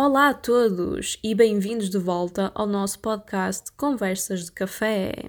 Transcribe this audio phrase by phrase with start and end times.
[0.00, 5.28] Olá a todos e bem-vindos de volta ao nosso podcast Conversas de Café.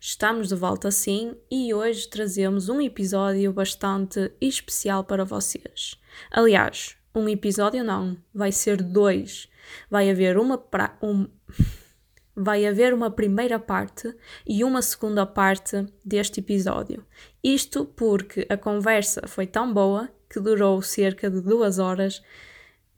[0.00, 5.94] Estamos de volta sim e hoje trazemos um episódio bastante especial para vocês.
[6.28, 9.48] Aliás, um episódio não, vai ser dois.
[9.88, 10.98] Vai haver uma pra...
[11.00, 11.28] um...
[12.34, 14.12] vai haver uma primeira parte
[14.44, 17.06] e uma segunda parte deste episódio.
[17.44, 22.20] Isto porque a conversa foi tão boa que durou cerca de duas horas,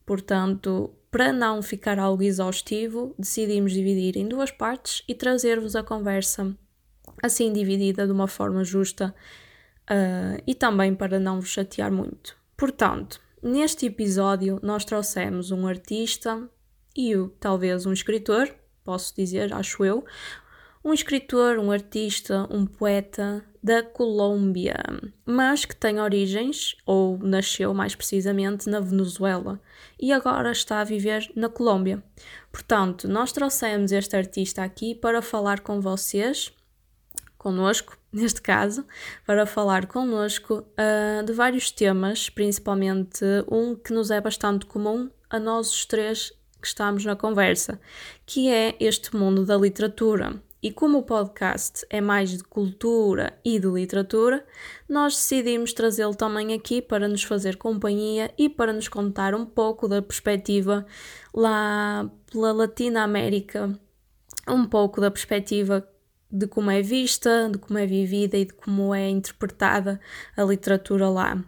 [0.07, 6.57] portanto para não ficar algo exaustivo, decidimos dividir em duas partes e trazer-vos a conversa
[7.23, 9.15] assim dividida de uma forma justa
[9.91, 12.35] uh, e também para não vos chatear muito.
[12.57, 16.49] Portanto, neste episódio nós trouxemos um artista
[16.97, 18.49] e talvez um escritor,
[18.83, 20.07] posso dizer, acho eu,
[20.85, 24.77] um escritor, um artista, um poeta da Colômbia,
[25.25, 29.61] mas que tem origens, ou nasceu mais precisamente, na Venezuela
[30.01, 32.03] e agora está a viver na Colômbia.
[32.51, 36.53] Portanto, nós trouxemos este artista aqui para falar com vocês,
[37.39, 38.85] conosco, neste caso,
[39.25, 45.39] para falar conosco uh, de vários temas, principalmente um que nos é bastante comum a
[45.39, 47.81] nós os três que estamos na conversa,
[48.27, 50.41] que é este mundo da literatura.
[50.63, 54.47] E como o podcast é mais de cultura e de literatura,
[54.89, 59.89] nós decidimos trazê-lo também aqui para nos fazer companhia e para nos contar um pouco
[59.89, 60.87] da perspectiva
[61.35, 63.77] lá pela Latina América,
[64.47, 65.85] um pouco da perspectiva
[66.31, 70.01] de como é vista, de como é vivida e de como é interpretada
[70.37, 71.45] a literatura lá.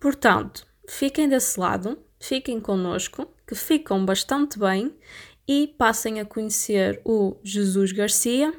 [0.00, 4.92] Portanto, fiquem desse lado, fiquem connosco, que ficam bastante bem
[5.46, 8.52] e passem a conhecer o Jesus Garcia,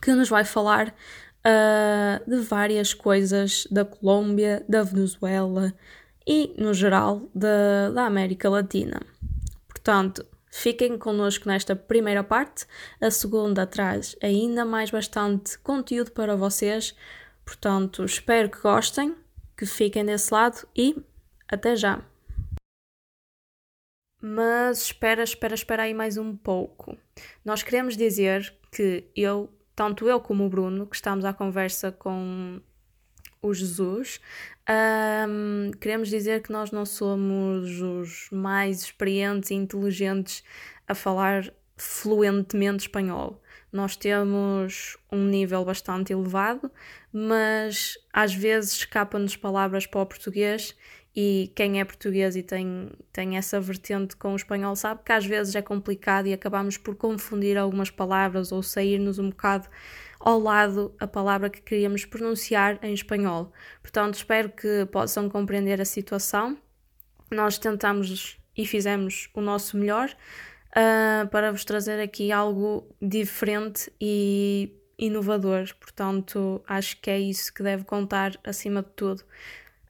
[0.00, 5.72] que nos vai falar uh, de várias coisas da Colômbia, da Venezuela
[6.26, 9.00] e, no geral, da, da América Latina.
[9.68, 12.66] Portanto, fiquem connosco nesta primeira parte.
[13.00, 16.94] A segunda traz ainda mais bastante conteúdo para vocês.
[17.44, 19.16] Portanto, espero que gostem,
[19.56, 20.96] que fiquem desse lado e
[21.48, 22.11] até já!
[24.24, 26.96] Mas espera, espera, espera aí mais um pouco.
[27.44, 32.60] Nós queremos dizer que eu, tanto eu como o Bruno, que estamos à conversa com
[33.42, 34.20] o Jesus,
[35.28, 40.44] um, queremos dizer que nós não somos os mais experientes e inteligentes
[40.86, 43.42] a falar fluentemente espanhol.
[43.72, 46.70] Nós temos um nível bastante elevado,
[47.12, 50.76] mas às vezes escapam-nos palavras para o português
[51.14, 55.26] e quem é português e tem, tem essa vertente com o espanhol sabe que às
[55.26, 59.68] vezes é complicado e acabamos por confundir algumas palavras ou sair-nos um bocado
[60.18, 63.52] ao lado a palavra que queríamos pronunciar em espanhol.
[63.82, 66.56] Portanto, espero que possam compreender a situação.
[67.30, 70.14] Nós tentamos e fizemos o nosso melhor
[70.70, 75.74] uh, para vos trazer aqui algo diferente e inovador.
[75.80, 79.24] Portanto, acho que é isso que deve contar acima de tudo.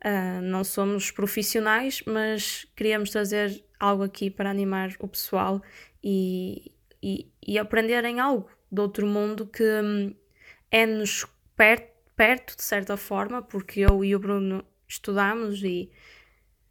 [0.05, 5.63] Uh, não somos profissionais, mas queríamos trazer algo aqui para animar o pessoal
[6.03, 10.13] e, e, e aprenderem algo de outro mundo que hum,
[10.71, 11.27] é-nos
[11.57, 15.91] perto, perto, de certa forma, porque eu e o Bruno estudamos e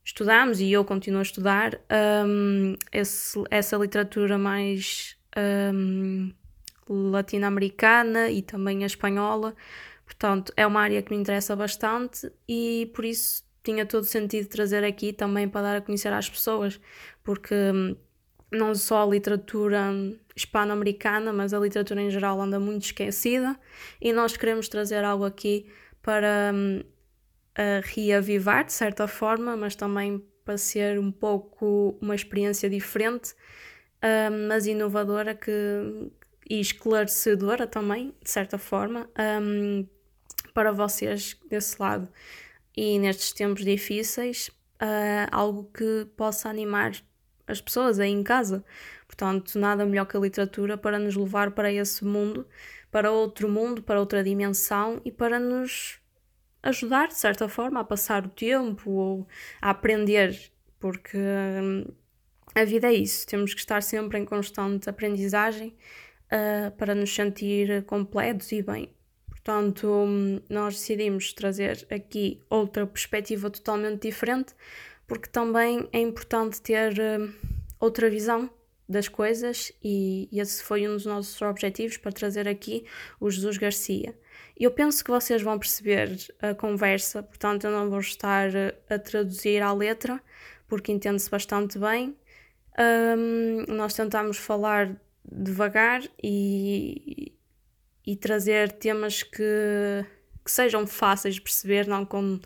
[0.03, 1.79] estudamos e eu continuo a estudar
[2.25, 5.17] um, esse, essa literatura mais
[5.73, 6.31] um,
[6.89, 9.55] latino-americana e também a espanhola.
[10.11, 14.83] Portanto, é uma área que me interessa bastante e por isso tinha todo sentido trazer
[14.83, 16.81] aqui também para dar a conhecer às pessoas,
[17.23, 17.95] porque hum,
[18.51, 19.79] não só a literatura
[20.35, 23.57] hispano-americana, mas a literatura em geral anda muito esquecida
[24.01, 26.83] e nós queremos trazer algo aqui para um,
[27.83, 33.33] reavivar de certa forma, mas também para ser um pouco uma experiência diferente,
[34.03, 35.51] um, mas inovadora que,
[36.49, 39.09] e esclarecedora também, de certa forma.
[39.41, 39.87] Um,
[40.53, 42.07] para vocês desse lado.
[42.75, 44.49] E nestes tempos difíceis,
[44.81, 46.93] uh, algo que possa animar
[47.47, 48.63] as pessoas aí em casa.
[49.07, 52.47] Portanto, nada melhor que a literatura para nos levar para esse mundo,
[52.89, 55.99] para outro mundo, para outra dimensão e para nos
[56.63, 59.27] ajudar, de certa forma, a passar o tempo ou
[59.61, 61.85] a aprender, porque hum,
[62.53, 65.75] a vida é isso, temos que estar sempre em constante aprendizagem
[66.27, 68.89] uh, para nos sentir completos e bem.
[69.43, 70.05] Portanto,
[70.47, 74.53] nós decidimos trazer aqui outra perspectiva totalmente diferente,
[75.07, 77.33] porque também é importante ter uh,
[77.79, 78.49] outra visão
[78.87, 82.85] das coisas e, esse foi um dos nossos objetivos para trazer aqui
[83.19, 84.15] o Jesus Garcia.
[84.59, 88.49] Eu penso que vocês vão perceber a conversa, portanto, eu não vou estar
[88.89, 90.21] a traduzir à letra,
[90.67, 92.15] porque entende-se bastante bem.
[92.77, 94.95] Um, nós tentamos falar
[95.25, 97.33] devagar e,
[98.05, 100.05] e trazer temas que,
[100.43, 102.39] que sejam fáceis de perceber, não com,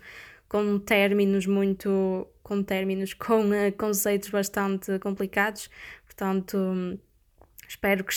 [0.48, 5.68] com términos muito com términos, com uh, conceitos bastante complicados.
[6.04, 6.98] Portanto,
[7.68, 8.14] espero que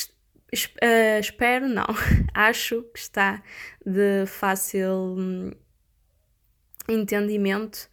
[0.53, 1.87] uh, espero não,
[2.33, 3.41] acho que está
[3.85, 5.51] de fácil um,
[6.87, 7.89] entendimento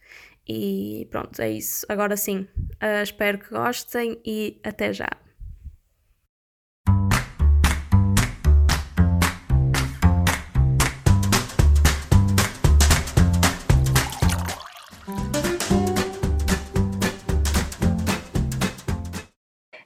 [0.47, 1.85] e pronto, é isso.
[1.89, 2.47] Agora sim,
[2.81, 5.09] uh, espero que gostem e até já.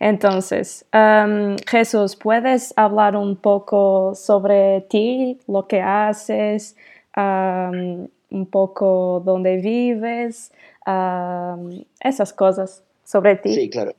[0.03, 6.75] Entonces, um, Jesús, ¿puedes hablar un poco sobre ti, lo que haces,
[7.15, 10.51] um, un poco dónde vives,
[10.87, 13.53] um, esas cosas sobre ti?
[13.53, 13.93] Sí, claro.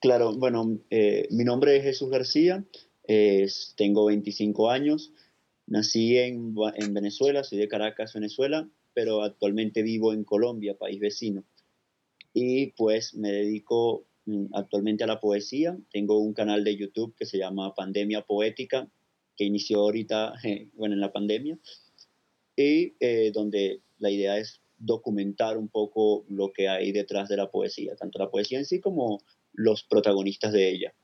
[0.00, 2.64] Claro, bueno, eh, mi nombre es Jesús García,
[3.76, 5.12] tengo 25 años,
[5.66, 11.44] nací en, en Venezuela, soy de Caracas, Venezuela, pero actualmente vivo en Colombia, país vecino.
[12.32, 14.07] Y pues me dedico
[14.52, 15.76] actualmente a la poesía.
[15.90, 18.88] Tengo un canal de YouTube que se llama Pandemia Poética,
[19.36, 20.34] que inició ahorita,
[20.74, 21.58] bueno, en la pandemia,
[22.56, 27.50] y eh, donde la idea es documentar un poco lo que hay detrás de la
[27.50, 29.20] poesía, tanto la poesía en sí como
[29.52, 30.94] los protagonistas de ella.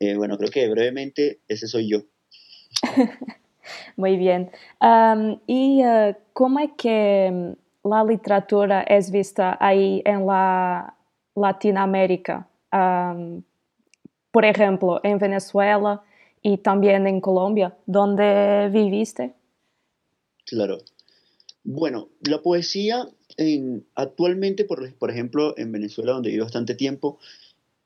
[0.00, 2.02] Eh, bueno, creo que brevemente ese soy yo.
[3.96, 4.50] Muy bien.
[5.46, 10.97] ¿Y uh, cómo es que mm, la literatura es vista ahí en la
[11.40, 13.42] Latinoamérica, um,
[14.30, 16.02] por ejemplo, en Venezuela
[16.42, 19.34] y también en Colombia, donde viviste?
[20.44, 20.78] Claro.
[21.64, 27.18] Bueno, la poesía en, actualmente, por, ejemplo, en Venezuela, donde vivo bastante tiempo,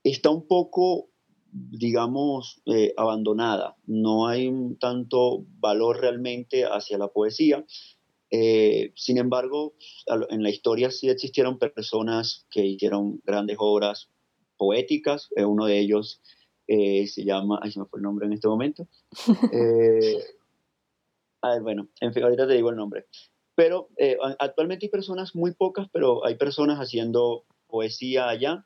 [0.04, 1.08] está un poco,
[1.50, 3.76] digamos, eh, abandonada.
[3.86, 7.64] No hay tanto valor realmente hacia la poesía.
[8.34, 9.74] Eh, sin embargo,
[10.06, 14.08] en la historia sí existieron personas que hicieron grandes obras
[14.56, 15.28] poéticas.
[15.36, 16.22] Eh, uno de ellos
[16.66, 18.88] eh, se llama, ay, se me fue el nombre en este momento.
[21.62, 23.04] bueno, en fin, ahorita te digo el nombre.
[23.54, 23.90] Pero
[24.38, 28.64] actualmente hay personas muy pocas, pero hay personas haciendo poesía allá.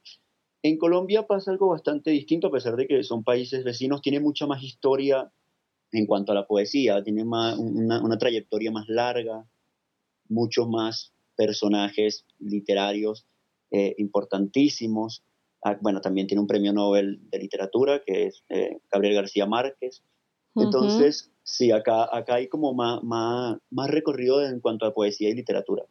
[0.63, 4.47] En Colombia pasa algo bastante distinto, a pesar de que son países vecinos, tiene mucha
[4.47, 5.33] más historia
[5.91, 9.45] en cuanto a la poesía, tiene más, una, una trayectoria más larga,
[10.29, 13.27] muchos más personajes literarios
[13.71, 15.23] eh, importantísimos.
[15.65, 20.03] Ah, bueno, también tiene un premio Nobel de literatura, que es eh, Gabriel García Márquez.
[20.55, 25.35] Entonces, sí, acá, acá hay como más, más, más, recorrido en cuanto a poesía y
[25.35, 25.85] literatura.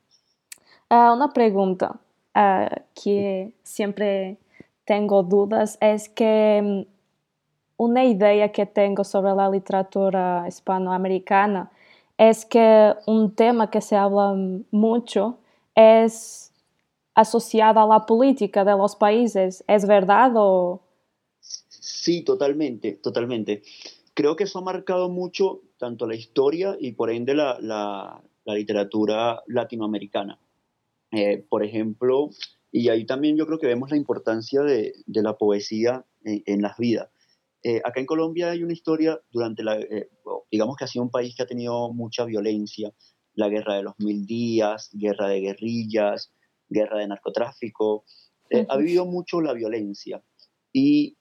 [0.90, 2.00] Ah, una pregunta
[2.34, 4.38] ah, que siempre
[4.86, 6.96] tengo dudas es que mm,
[7.78, 11.72] una idea que tengo sobre la literatura hispanoamericana
[12.18, 14.36] es que un tema que se habla
[14.72, 15.40] mucho
[15.76, 16.54] es
[17.14, 19.64] asociado a la política de los países.
[19.68, 20.82] ¿Es verdad o...?
[21.40, 23.64] Sí, totalmente, totalmente.
[24.14, 30.40] Creo que eso ha marcado mucho tanto la historia y por ende la, literatura latinoamericana.
[31.12, 32.30] Eh, por ejemplo,
[32.72, 36.62] y ahí también yo creo que vemos la importancia de, de la poesía en, en
[36.62, 37.10] las vidas.
[37.68, 40.08] Eh, acá en Colombia hay una historia durante la, eh,
[40.52, 42.92] digamos que ha sido un país que ha tenido mucha violencia,
[43.34, 46.32] la guerra de los mil días, guerra de guerrillas,
[46.70, 48.06] guerra de narcotráfico,
[48.50, 50.22] eh, ha vivido mucho la violencia
[50.72, 51.18] y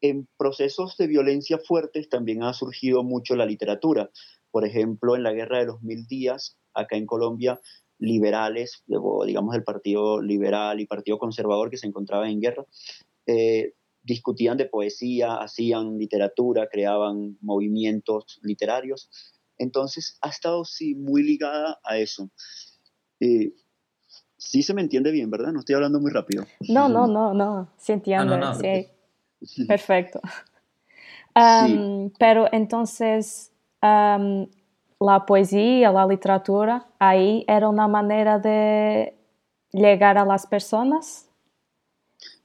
[0.00, 4.10] en procesos de violencia fuertes también ha surgido mucho la literatura.
[4.50, 7.60] Por ejemplo, en la guerra de los mil días, acá en Colombia,
[7.98, 12.64] liberales, digamos el Partido Liberal y Partido Conservador que se encontraba en guerra,
[14.08, 19.10] discutían de poesía, hacían literatura, creaban movimientos literarios.
[19.58, 22.30] Entonces ha estado sí muy ligada a eso.
[23.20, 23.52] Eh,
[24.38, 25.52] sí se me entiende bien, ¿verdad?
[25.52, 26.44] No estoy hablando muy rápido.
[26.68, 28.38] No, no, no, no, sí entiendo.
[29.42, 29.66] Sí.
[29.66, 30.20] Perfecto.
[32.18, 39.14] Pero entonces, la poesía, la literatura, ahí era una manera de
[39.70, 41.27] llegar a las personas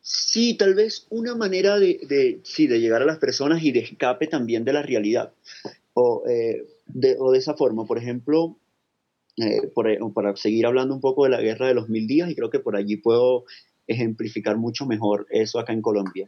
[0.06, 4.28] Sí, tal vez una manera de, sí, de llegar a las personas y de escape
[4.28, 5.32] también de la realidad.
[5.94, 8.58] O, eh, de, esa forma, por ejemplo,
[9.38, 9.72] eh,
[10.14, 12.60] para seguir hablando un poco de la guerra de los mil días, y creo que
[12.60, 13.46] por allí puedo
[13.88, 16.28] ejemplificar mucho mejor eso acá en Colombia.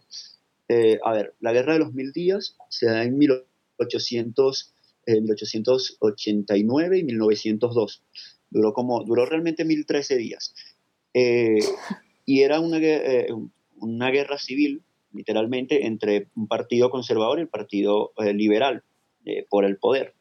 [0.69, 4.73] Eh, a ver, la guerra de los mil días se da en 1800,
[5.05, 8.03] 1889 y 1902.
[8.49, 10.55] Duró, como, duró realmente 1013 días.
[11.13, 12.79] y era una,
[13.85, 18.83] una guerra civil, literalmente, entre un partido conservador y el partido eh, liberal
[19.25, 20.13] eh, por el poder.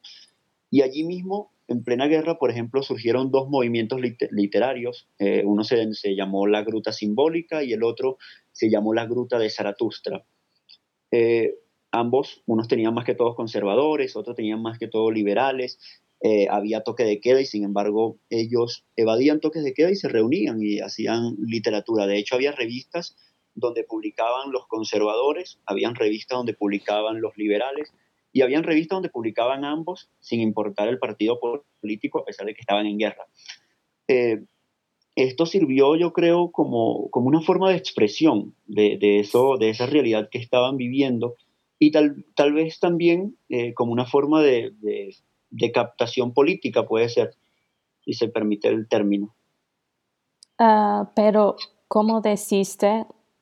[0.70, 5.08] Y allí mismo, en plena guerra, por ejemplo, surgieron dos movimientos literarios.
[5.44, 8.18] uno se, se, llamó la Gruta Simbólica y el otro
[8.52, 10.24] se llamó la Gruta de Zaratustra.
[11.90, 15.78] ambos, unos tenían más que todos conservadores, otros tenían más que todos liberales,
[16.26, 20.08] eh, había toque de queda y sin embargo ellos evadían toques de queda y se
[20.08, 22.06] reunían y hacían literatura.
[22.06, 23.14] De hecho había revistas
[23.54, 27.92] donde publicaban los conservadores, habían revistas donde publicaban los liberales
[28.32, 31.38] y habían revistas donde publicaban ambos sin importar el partido
[31.80, 33.26] político a pesar de que estaban en guerra.
[34.08, 34.42] Eh,
[35.14, 40.28] esto sirvió, yo creo, como, como una forma de expresión de, eso, de esa realidad
[40.30, 41.36] que estaban viviendo
[41.78, 44.72] y tal, tal vez también eh, como una forma de,
[45.50, 47.36] de captación política, puede ser,
[48.04, 49.34] si se permite el término.
[50.58, 51.56] Uh, pero,
[51.88, 52.20] como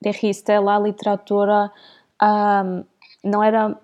[0.02, 1.72] dijiste, dijiste la literatura
[2.20, 2.84] um,
[3.22, 3.78] no era,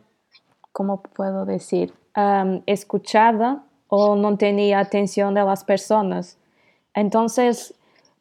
[0.72, 1.94] ¿cómo puedo decir?
[2.16, 6.36] Um, escuchada o no tenía atención de las personas.
[6.94, 7.74] Entonces,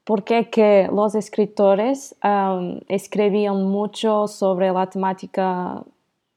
[0.04, 5.84] ¿por qué que los escritores um, escribían mucho sobre la temática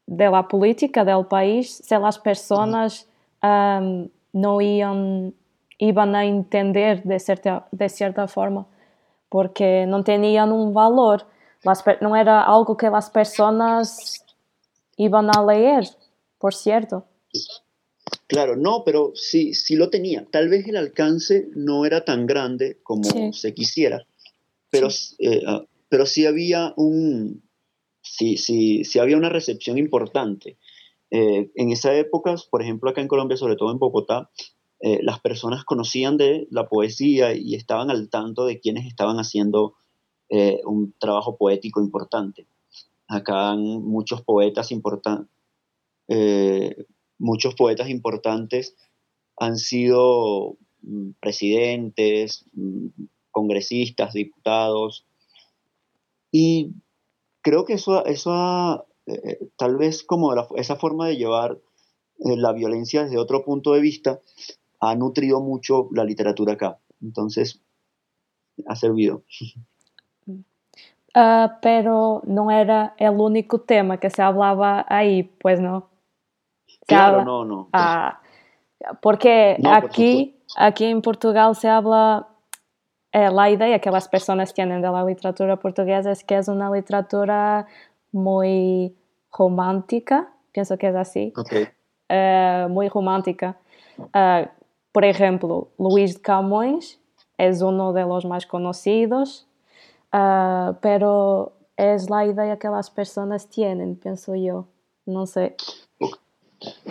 [0.06, 3.06] de la política del país si las personas
[3.42, 5.34] um, no iban,
[5.78, 8.66] iban a entender de cierta, de cierta forma,
[9.28, 11.26] porque no tenían un valor,
[11.62, 14.24] las, no era algo que las personas
[14.96, 15.84] iban a leer,
[16.38, 17.06] por cierto.
[18.26, 20.26] Claro, no, pero sí, sí lo tenía.
[20.30, 24.06] Tal vez el alcance no era tan grande como se quisiera,
[24.70, 25.16] pero, sí.
[25.18, 27.42] Eh, ah, pero sí había un,
[28.02, 30.56] sí, sí, sí había una recepción importante.
[31.10, 34.30] Eh, en esa época, por ejemplo, acá en Colombia, sobre todo en Bogotá,
[34.80, 39.74] eh, las personas conocían de la poesía y estaban al tanto de quienes estaban haciendo
[40.30, 42.46] eh, un trabajo poético importante.
[43.08, 45.28] Acá muchos poetas importantes,
[47.18, 48.76] muchos poetas importantes
[49.36, 52.88] han sido mm, presidentes, mm,
[53.30, 55.06] congresistas, diputados,
[56.32, 56.74] y
[57.42, 61.58] creo que eso, eso ha eh, tal vez como esa forma de llevar
[62.18, 64.20] eh, la violencia desde otro punto de vista
[64.80, 66.78] ha nutrido mucho la literatura acá.
[67.02, 67.60] Entonces,
[68.66, 69.24] ha servido.
[71.14, 75.88] Uh, pero no era el único tema que se hablaba ahí, pues no.
[76.86, 77.68] claro, no, no.
[77.72, 78.20] Ah,
[79.02, 82.28] porque aquí, aquí en Portugal se habla,
[83.12, 86.70] eh, la idea que las personas tienen de la literatura portuguesa es que es una
[86.70, 87.66] literatura
[88.12, 88.94] muy
[89.32, 93.56] romántica, pienso que es así, uh, muy romántica.
[93.98, 94.46] Uh,
[94.92, 97.00] por ejemplo, Luís de Camões
[97.36, 99.46] es uno de los más conocidos,
[100.12, 104.66] uh, pero es la idea que las personas tienen, pienso yo.
[105.06, 105.56] No sé.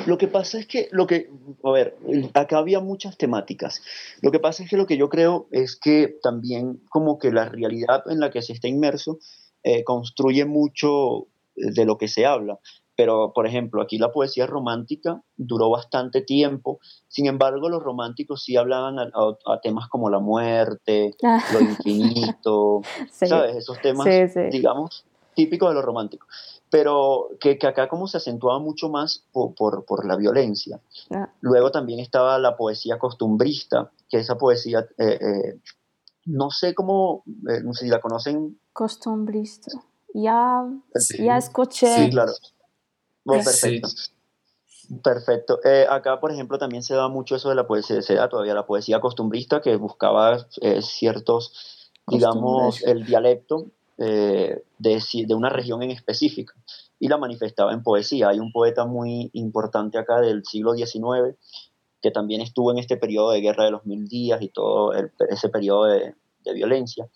[0.07, 1.29] Lo que pasa es que, lo que,
[1.63, 1.95] a ver,
[2.33, 3.83] acá había muchas temáticas.
[4.21, 7.45] Lo que pasa es que lo que yo creo es que también como que la
[7.45, 9.19] realidad en la que se está inmerso
[9.63, 12.59] eh, construye mucho de lo que se habla.
[12.99, 18.57] Pero, por ejemplo, aquí la poesía romántica duró bastante tiempo, sin embargo, los románticos sí
[18.57, 21.41] hablaban a, temas como la muerte, ah.
[21.53, 23.55] lo infinito, ¿sabes?
[23.55, 24.05] Esos temas,
[24.51, 26.27] digamos, típicos de los románticos.
[26.69, 30.81] Pero que, acá como se acentuaba mucho más por, la violencia.
[31.09, 31.29] Ah.
[31.39, 35.59] Luego también estaba la poesía costumbrista, que esa poesía, eh, eh,
[36.25, 38.59] no sé cómo, eh, no sé si la conocen.
[38.73, 39.71] Costumbrista.
[40.13, 40.67] Ya,
[41.17, 41.95] ya escuché.
[41.95, 42.33] Sí, claro.
[43.43, 43.89] perfecto.
[45.03, 45.59] Perfecto.
[45.63, 48.55] Eh, acá, por ejemplo, también se da mucho eso de la poesía, se da todavía
[48.55, 53.67] la poesía costumbrista que buscaba eh, ciertos, digamos, el dialecto
[53.99, 56.53] eh, de, de, una región en específica
[56.99, 58.29] y la manifestaba en poesía.
[58.29, 61.37] Hay un poeta muy importante acá del siglo XIX
[62.01, 64.93] que también estuvo en este periodo de guerra de los mil días y todo
[65.29, 67.07] ese periodo de, de violencia.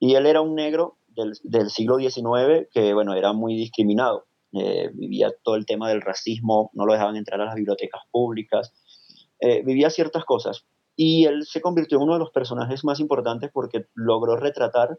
[0.00, 4.26] Y él era un negro del, siglo XIX que, bueno, era muy discriminado.
[4.56, 8.72] Eh, vivía todo el tema del racismo, no lo dejaban entrar a las bibliotecas públicas,
[9.40, 10.64] eh, vivía ciertas cosas.
[10.96, 14.98] Y él se convirtió en uno de los personajes más importantes porque logró retratar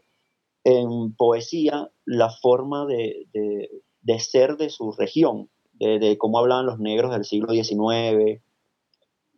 [0.64, 7.12] en poesía la forma de, de, ser de su región, de, cómo hablaban los negros
[7.12, 8.42] del siglo XIX.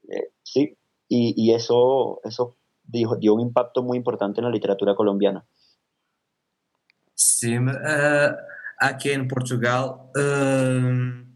[0.09, 5.45] Eh, sí, y, y, eso, eso dio un impacto muy importante en la literatura colombiana.
[7.15, 8.35] Sim, uh,
[8.81, 11.29] aqui em Portugal uh,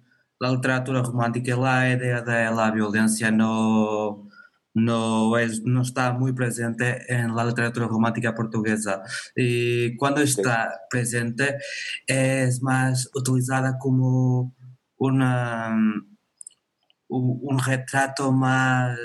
[0.45, 4.29] a literatura romântica lá a ideia dela, a violência no,
[4.75, 9.03] no, es, no está muy presente en la literatura romántica portuguesa.
[9.37, 11.59] Y cuando está presente
[12.07, 14.55] es más utilizada como
[14.97, 15.75] una,
[17.09, 18.97] un, retrato más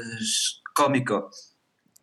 [0.74, 1.30] cómico.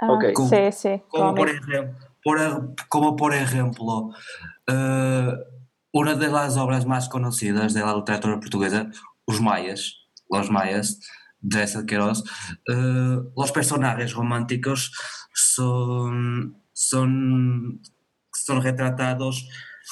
[0.00, 1.02] Ah, sí, sí.
[1.08, 4.10] Como por, ejemplo, como por ejemplo,
[4.66, 5.32] eh,
[5.94, 8.90] una de las obras más conocidas de la literatura portuguesa,
[9.24, 9.80] Os Maias,
[10.28, 10.98] Los Maias,
[11.40, 12.24] de Queiroz,
[12.68, 14.92] uh, los personajes románticos
[15.32, 17.80] son, son,
[18.32, 19.48] son retratados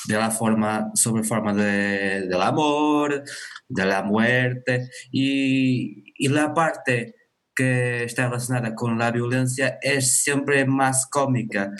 [0.09, 3.23] de la forma, sobre forma de, del amor,
[3.69, 7.15] de la muerte, y, y la parte
[7.55, 11.71] que está relacionada con la violencia es siempre más cómica.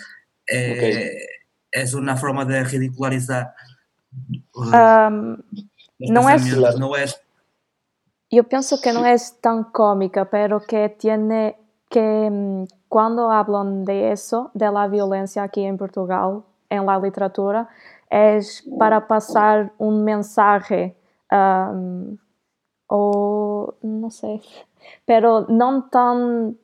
[0.47, 1.11] Eh,
[1.75, 3.47] Es una forma de ridicularizar.
[4.55, 5.37] Um,
[5.99, 7.23] no, es, no es
[8.33, 11.55] yo pienso que no es tan cómica, pero que tiene
[11.89, 17.69] que cuando hablan de eso, de la violencia aquí en Portugal, en la literatura,
[18.09, 20.97] es para pasar un mensaje
[21.31, 22.17] um,
[22.87, 24.41] o no sé,
[25.05, 26.57] pero no tan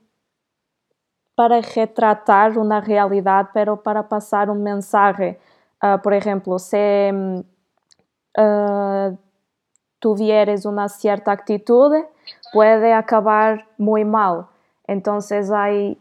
[1.35, 5.39] para retratar una realidad, pero para pasar un mensaje.
[5.81, 7.11] Uh, por ejemplo, se
[8.37, 9.17] uh,
[9.99, 11.93] tuvieres una cierta actitud,
[12.51, 14.47] puede acabar muy mal.
[14.87, 15.97] Entonces hay,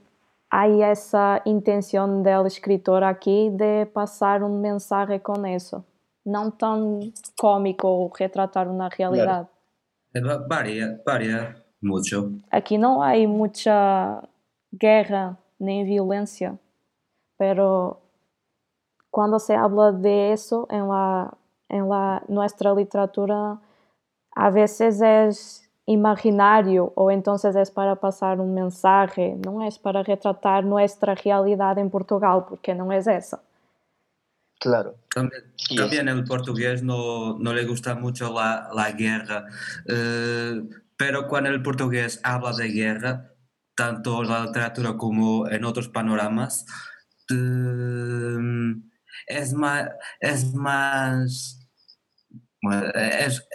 [0.50, 5.84] hay esa intención del escritor aquí de pasar un mensaje con eso.
[6.24, 9.48] No tan cómico retratar una realidad.
[10.48, 12.30] Varia, varia mucho.
[12.50, 14.22] Aquí no hay mucha
[14.72, 16.56] guerra ni violencia,
[17.36, 18.00] pero
[19.10, 21.34] cuando se habla de eso en la,
[21.68, 23.58] en la nuestra literatura
[24.34, 30.64] a veces es imaginario o entonces es para pasar un mensaje, no es para retratar
[30.64, 33.40] nuestra realidad en Portugal, porque no es eso.
[34.60, 34.96] Claro.
[35.14, 39.46] También, el portugués no, no, le gusta mucho la, la guerra,
[39.86, 40.62] eh,
[40.96, 43.32] pero cuando el portugués habla de guerra,
[43.74, 46.66] tanto en la literatura como en otros panoramas,
[47.30, 48.36] eh,
[49.26, 49.88] es más,
[50.20, 51.68] es más,
[52.94, 53.48] es,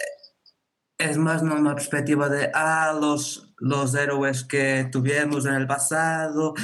[0.98, 6.54] es más una perspectiva de, ah, los, los héroes que tuvimos en el pasado,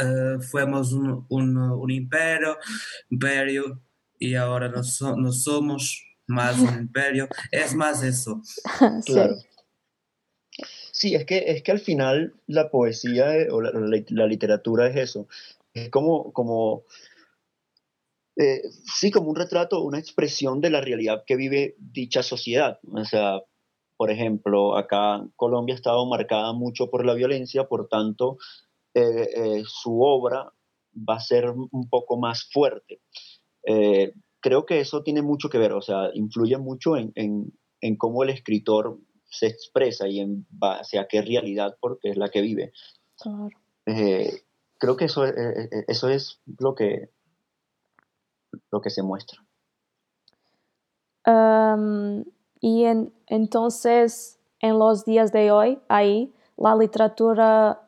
[0.00, 2.58] eh, fuimos un, un, imperio,
[3.10, 3.80] imperio
[4.18, 4.80] y ahora no,
[5.16, 7.28] no, somos más un imperio.
[7.50, 8.42] Es más eso.
[9.04, 9.36] Claro.
[10.92, 14.96] Sí, es que, es que al final la poesía eh, o la, la literatura es
[14.96, 15.26] eso.
[15.74, 16.84] Es como, como
[18.36, 22.80] eh, sí, como un retrato, una expresión de la realidad que vive dicha sociedad.
[22.92, 23.40] O sea,
[23.96, 28.38] por ejemplo, acá Colombia ha estado marcada mucho por la violencia, por tanto,
[28.94, 30.52] eh, eh, su obra
[30.96, 33.00] va a ser un poco más fuerte.
[34.40, 38.30] creo que eso tiene mucho que ver, o sea, influye mucho en, en, cómo el
[38.30, 42.72] escritor se expresa y en base a qué realidad, porque es la que vive.
[44.78, 47.08] creo que eso, eso es lo que,
[48.70, 49.38] lo que se muestra.
[52.60, 52.84] y
[53.26, 57.80] entonces, en los días de hoy, ahí, la literatura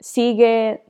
[0.00, 0.84] sigue,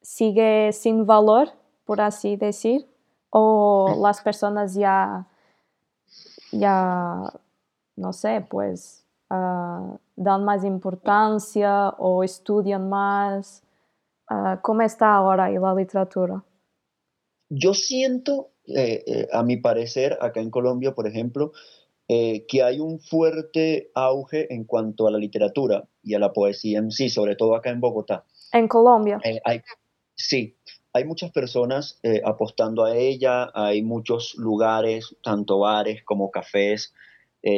[0.00, 1.48] sigue sin valor,
[1.84, 2.86] por así decir,
[3.30, 5.26] o las personas ya,
[6.52, 7.32] ya
[7.96, 13.62] no sé, pues ah, dan más importancia o estudian más.
[14.30, 16.42] Uh, ¿Cómo está ahora ahí la literatura?
[17.54, 21.52] Yo siento, eh, eh, a mi parecer, acá en Colombia, por ejemplo,
[22.08, 26.78] eh, que hay un fuerte auge en cuanto a la literatura y a la poesía
[26.78, 28.24] en sí, sobre todo acá en Bogotá.
[28.54, 29.20] En Colombia.
[30.14, 30.56] sí,
[30.94, 36.94] hay muchas personas apostando a ella, hay muchos lugares, tanto bares como cafés,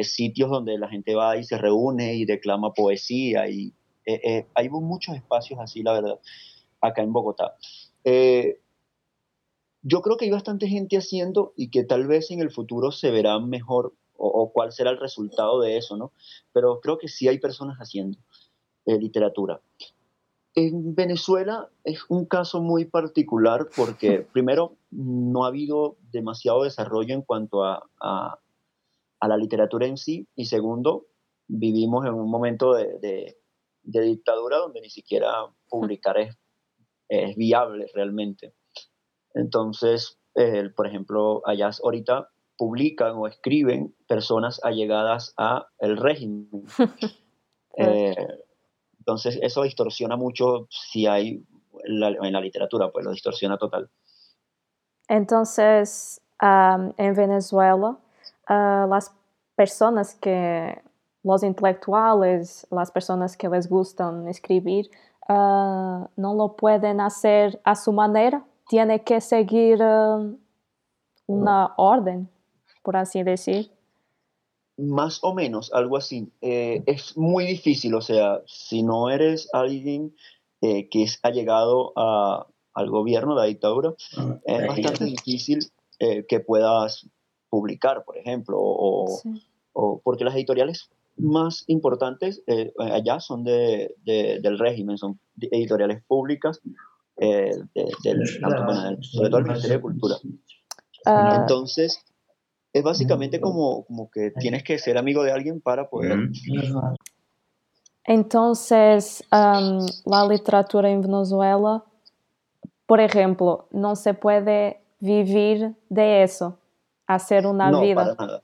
[0.02, 3.72] sitios donde la gente va y se reúne y declama poesía y
[4.54, 6.18] hay muchos espacios así, la verdad,
[6.80, 7.57] acá en Bogotá.
[9.87, 13.11] Yo creo que hay bastante gente haciendo y que tal vez en el futuro se
[13.11, 16.12] verá mejor o, cuál será el resultado de eso, ¿no?
[16.53, 18.18] Pero creo que sí hay personas haciendo
[18.87, 19.61] eh, literatura.
[20.55, 27.23] En Venezuela es un caso muy particular porque, primero, no ha habido demasiado desarrollo en
[27.23, 28.38] cuanto a, a,
[29.20, 31.07] la literatura en sí, y segundo,
[31.47, 33.37] vivimos en un momento de,
[33.83, 36.35] de, dictadura donde ni siquiera publicar es,
[37.09, 38.55] es viable realmente.
[39.35, 40.18] Entonces,
[40.77, 46.49] por ejemplo, allá ahorita publican o escriben personas allegadas a el régimen.
[47.77, 48.14] Eh,
[49.01, 51.44] Entonces eso distorsiona mucho si hay
[51.83, 53.90] en la literatura, pues lo distorsiona total.
[55.09, 57.99] Entonces, en Venezuela,
[58.49, 59.12] uh, las
[59.55, 60.81] personas que,
[61.23, 64.90] los intelectuales, las personas que les gustan escribir,
[65.29, 69.79] uh, no lo pueden hacer a su manera, tiene que seguir
[71.27, 72.29] una orden,
[72.83, 73.70] por así decir.
[74.77, 76.33] Más o menos, algo así.
[76.40, 80.14] Eh, es muy difícil, o sea, si no eres alguien
[80.61, 85.61] eh, que ha llegado a, al gobierno, la dictadura, ah, es bastante difícil
[86.00, 87.07] eh, que puedas
[87.48, 94.98] publicar, por ejemplo, o, porque las editoriales más importantes eh, allá son de, del régimen,
[94.98, 96.61] son editoriales públicas,
[97.16, 97.50] eh,
[98.03, 100.16] del, sobre todo el Ministerio de Cultura.
[101.07, 101.38] Ah.
[101.40, 101.98] Entonces,
[102.72, 106.18] es básicamente como, como que tienes que ser amigo de alguien para poder...
[108.07, 111.85] Entonces, la literatura en Venezuela
[112.87, 116.59] por ejemplo, no se puede vivir de eso,
[117.07, 117.94] hacer una no, vida.
[117.94, 118.42] Para nada.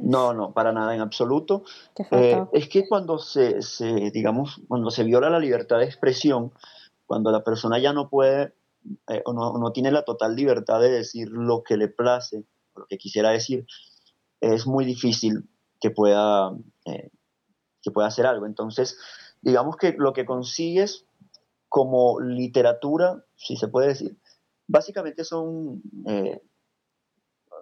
[0.00, 1.62] No, no, para nada en absoluto.
[2.10, 3.60] Eh, es que cuando se,
[4.12, 6.52] digamos, cuando se viola la libertad de expresión,
[7.06, 8.54] cuando la persona ya no puede
[9.08, 12.98] eh, o no, tiene la total libertad de decir lo que le place, lo que
[12.98, 13.66] quisiera decir,
[14.40, 15.48] es muy difícil
[15.80, 16.52] que pueda,
[16.84, 17.10] eh,
[17.82, 18.46] que pueda hacer algo.
[18.46, 18.98] Entonces,
[19.40, 21.06] digamos que lo que consigues
[21.68, 24.18] como literatura, si se puede decir,
[24.66, 26.42] básicamente son eh,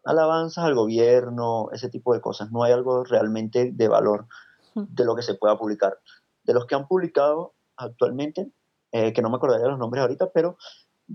[0.05, 2.51] alabanzas al gobierno, ese tipo de cosas.
[2.51, 4.27] No hay algo realmente de valor
[4.75, 5.99] de lo que se pueda publicar.
[6.45, 8.51] De los que han publicado actualmente,
[8.93, 10.57] eh, que no me acordaría los nombres ahorita, pero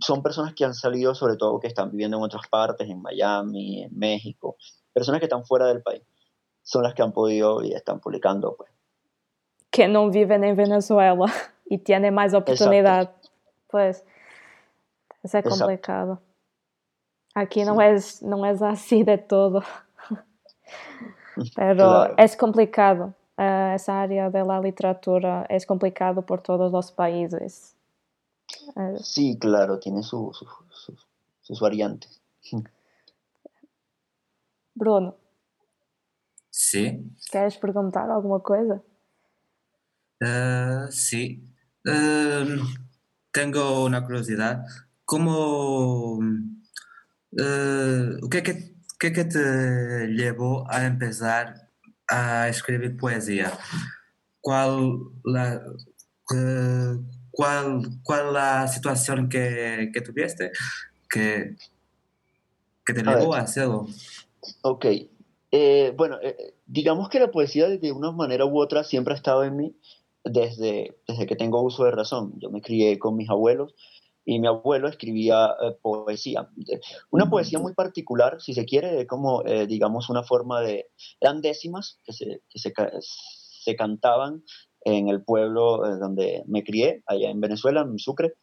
[0.02, 3.84] son personas que han salido, sobre todo que están viviendo en otras partes, en Miami,
[3.84, 4.58] en México,
[4.94, 6.02] personas que están fuera del país,
[6.64, 8.56] son las que han podido y están publicando.
[8.58, 8.70] Pues.
[9.72, 11.16] Que no viven en Venezuela.
[11.70, 13.12] y tiene más oportunidad.
[13.70, 14.04] Pues
[15.24, 16.22] es complicado.
[17.36, 19.62] Aquí no, es, no es así de todo.
[21.56, 23.14] Pero es complicado.
[23.38, 27.76] Uh, esa área de la literatura es complicado por todos los países.
[28.76, 30.96] Uh, sí, claro, tiene su, su,
[31.42, 32.20] sus variantes.
[34.74, 35.16] Bruno.
[36.50, 37.14] Sí.
[37.30, 38.82] ¿Quieres preguntar alguma coisa?
[40.20, 41.48] Uh, sí.
[41.86, 42.60] Em,
[43.32, 44.66] tengo una curiosidad.
[45.06, 46.20] ¿Cómo,
[47.32, 48.44] eh, ¿qué,
[49.00, 51.67] qué, te llevó a empezar
[52.08, 53.52] a escribir poesía?
[54.42, 55.62] ¿Cuál la,
[57.32, 60.52] cuál, cuál la situación que, que tuviste
[61.10, 61.56] que,
[62.86, 63.88] que te llevó a, hacerlo?
[64.62, 64.86] Ok.
[65.52, 69.44] Eh, bueno, eh, digamos que la poesía de una manera u otra siempre ha estado
[69.44, 69.76] en mí
[70.24, 72.34] desde, desde que tengo uso de razón.
[72.38, 73.74] Yo me crié con mis abuelos
[74.28, 76.50] y mi abuelo escribía eh, poesía.
[77.12, 80.90] Una poesía muy particular, si se quiere, como, eh, digamos, una forma de...
[81.22, 84.44] Eran décimas que se, que se, se cantaban
[84.82, 88.34] en el pueblo eh, donde me crié, allá en Venezuela, en Sucre,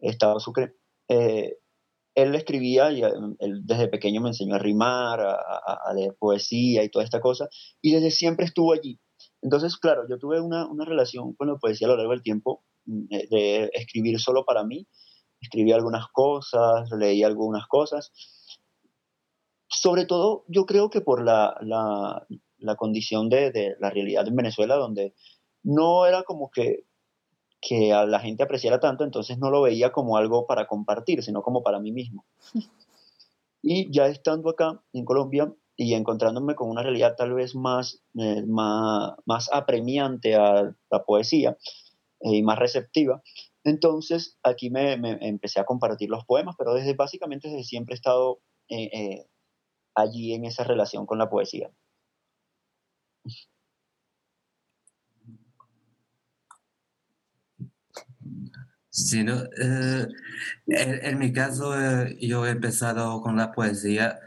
[0.00, 0.76] estado Sucre.
[1.08, 6.88] él escribía, y él desde pequeño me enseñó a rimar, a, a, leer poesía y
[6.88, 7.48] toda esta cosa,
[7.82, 9.00] y desde siempre estuvo allí.
[9.42, 12.64] Entonces, claro, yo tuve una, una relación con la poesía a lo largo del tiempo,
[12.84, 14.86] mm, eh, de escribir solo para mí.
[15.40, 18.12] Escribí algunas cosas, leí algunas cosas.
[19.68, 22.26] Sobre todo, yo creo que por la, la,
[22.58, 25.14] la condición de, de, la realidad en Venezuela, donde
[25.62, 26.84] no era como que,
[27.60, 31.42] que a la gente apreciara tanto, entonces no lo veía como algo para compartir, sino
[31.42, 32.24] como para mí mismo.
[33.68, 38.42] Y ya estando acá en Colombia, y encontrándome con una realidad tal vez más, eh,
[38.46, 41.56] más, más, apremiante a la poesía
[42.20, 43.22] eh, y más receptiva.
[43.66, 48.40] Entonces aquí me, empecé a compartir los poemas, pero desde básicamente desde siempre he estado
[48.68, 49.26] eh,
[49.94, 51.70] allí en esa relación con la poesía.
[58.88, 60.08] Sí, no, en,
[60.66, 61.74] en, mi caso
[62.20, 64.18] yo he empezado con la poesía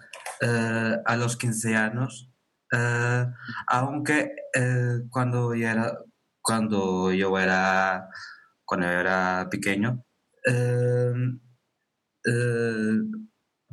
[0.41, 2.29] eh, a los 15 años,
[2.71, 3.25] eh,
[3.67, 5.97] aunque eh, cuando, era,
[6.41, 8.09] cuando yo era
[8.69, 10.05] cuando era pequeño,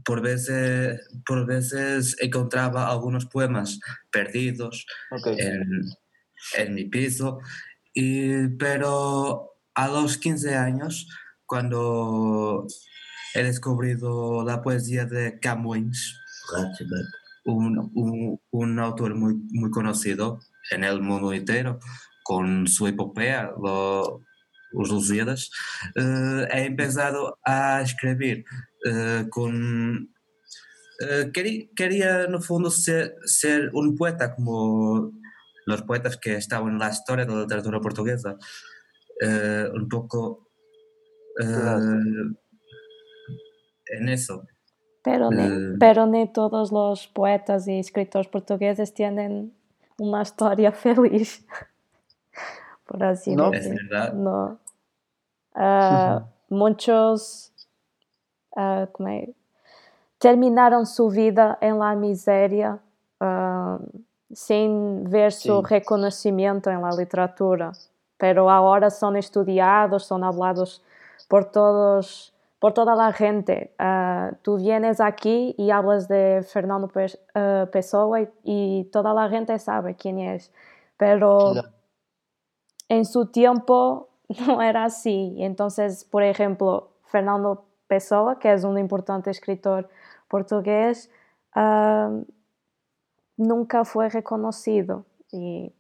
[0.03, 3.79] por veces, por veces encontraba algunos poemas
[4.11, 4.87] perdidos
[5.37, 5.83] en,
[6.57, 7.41] en, mi piso,
[7.93, 11.07] y, pero a los 15 años,
[11.45, 12.67] cuando
[13.35, 16.19] he descubierto la poesía de Camões,
[17.45, 21.81] un, un, un, autor muy, muy conocido en el mundo entero,
[22.23, 24.25] con su epopea, lo,
[24.75, 25.49] os Lusíadas,
[25.97, 28.45] uh, é empezado a escrever
[28.87, 30.07] uh, com
[30.99, 35.13] Uh, quería, quería, no fondo ser, ser, un poeta como
[35.67, 38.39] los poetas que estaban en la historia de la literatura portuguesa,
[39.75, 40.49] un poco
[41.39, 42.39] en
[44.09, 44.47] eso.
[45.03, 49.55] Pero, ne, pero ni todos los poetas y escritores portugueses tienen
[49.99, 51.47] una historia feliz,
[52.87, 53.75] por así no, decir.
[53.75, 54.13] Es verdad.
[54.13, 54.59] No.
[55.55, 57.53] Uh, muchos
[58.57, 59.35] uh, é?
[60.19, 62.79] terminaron su vida en la miseria
[63.21, 63.79] uh,
[64.33, 65.49] sin ver sí.
[65.49, 67.73] su reconocimiento en la literatura,
[68.19, 70.83] pero ahora son estudiados, son hablados
[71.29, 73.73] por todos, por toda la gente.
[74.43, 76.91] tú vienes aquí y hablas de Fernando
[77.71, 80.51] Pessoa y, y, toda la gente sabe quién es,
[80.97, 81.76] pero claro.
[82.89, 84.09] En su tiempo
[84.47, 85.37] no era así.
[85.39, 89.89] Entonces, por ejemplo, Fernando Pessoa, que es un importante escritor
[90.29, 91.11] portugués,
[91.55, 92.25] uh,
[93.37, 95.05] nunca fue reconocido.
[95.31, 95.73] Y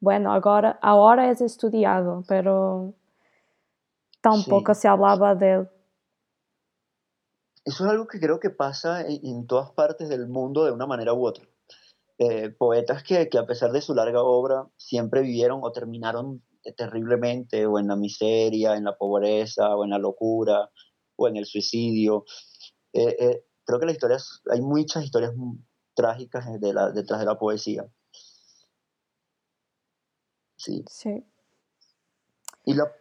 [0.00, 2.94] bueno, ahora, ahora es estudiado, pero
[4.20, 4.82] tampoco sí.
[4.82, 5.68] se hablaba de él.
[7.64, 10.86] Eso es algo que creo que pasa en, en todas partes del mundo de una
[10.86, 11.44] manera u otra.
[12.22, 16.42] Eh, poetas que, que, a pesar de su larga obra siempre vivieron o terminaron
[16.76, 20.70] terriblemente o en la miseria, en la pobreza o en la locura
[21.16, 22.26] o en el suicidio.
[22.92, 24.18] Eh, eh, creo que la historia,
[24.50, 25.32] hay muchas historias
[25.94, 27.86] trágicas de la, detrás de la poesía.
[30.56, 30.84] Sí.
[30.88, 31.24] Sí.
[32.66, 32.92] Y la,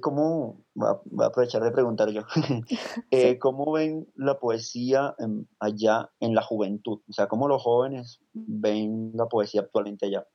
[0.00, 2.22] ¿cómo, voy a aprovechar de preguntar yo,
[3.10, 3.38] eh, Sí.
[3.38, 7.00] ¿cómo ven la poesía en- allá en la juventud?
[7.08, 10.26] O sea, ¿cómo los jóvenes ven la poesía actualmente allá?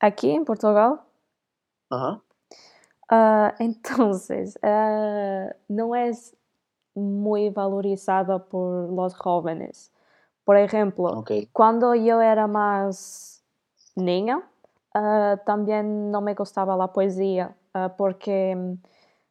[0.00, 1.00] Aquí en Portugal,
[1.90, 2.22] Ajá.
[3.08, 6.36] ah, entonces, ah, no es
[6.94, 9.92] muy valorizada por los jóvenes.
[10.44, 11.30] Por ejemplo, Ok.
[11.52, 13.44] cuando yo era más
[13.94, 14.42] niña,
[14.94, 18.72] ah, también no me gustaba la poesía, ah, porque mm,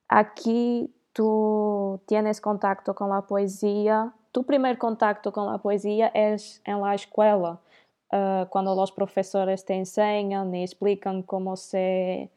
[0.07, 6.81] aquí tú tienes contacto con la poesía, tu primer contacto con la poesía es en
[6.81, 7.59] la escuela,
[8.11, 12.29] ah, cuando los profesores te enseñan y explican cómo se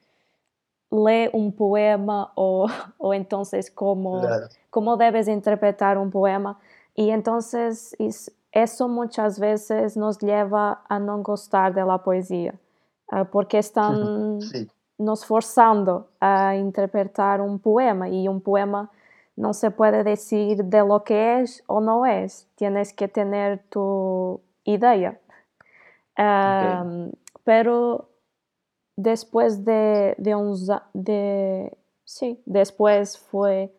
[0.91, 2.67] lee un poema o,
[2.99, 4.47] o entonces cómo Claro.
[4.71, 6.59] cómo debes interpretar un poema.
[6.95, 12.55] Y entonces is- eso muchas veces nos lleva a no gustar de la poesía,
[13.11, 14.69] ah, porque están Sí,
[15.05, 18.91] nos forzando a interpretar un poema y un poema
[19.37, 24.41] no se puede decir de lo que es o no es, tienes que tener tu
[24.65, 25.19] idea.
[26.17, 27.13] Am,
[27.45, 28.09] pero
[28.97, 33.73] después de, de uns a- de, sí, después fue,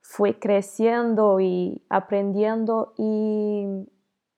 [0.00, 3.66] fui creciendo y aprendiendo y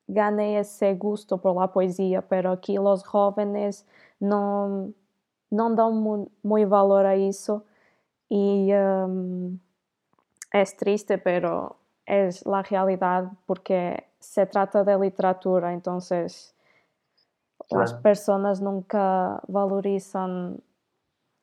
[0.09, 3.87] gané ese gusto por la poesía, pero aquí los jóvenes
[4.21, 4.91] no,
[5.51, 7.65] no dan mu- muy valor a eso
[8.29, 9.61] y am,
[10.53, 16.55] es triste, pero es la realidad porque se trata de literatura, entonces
[17.71, 18.03] las claro.
[18.03, 20.63] personas nunca valorizan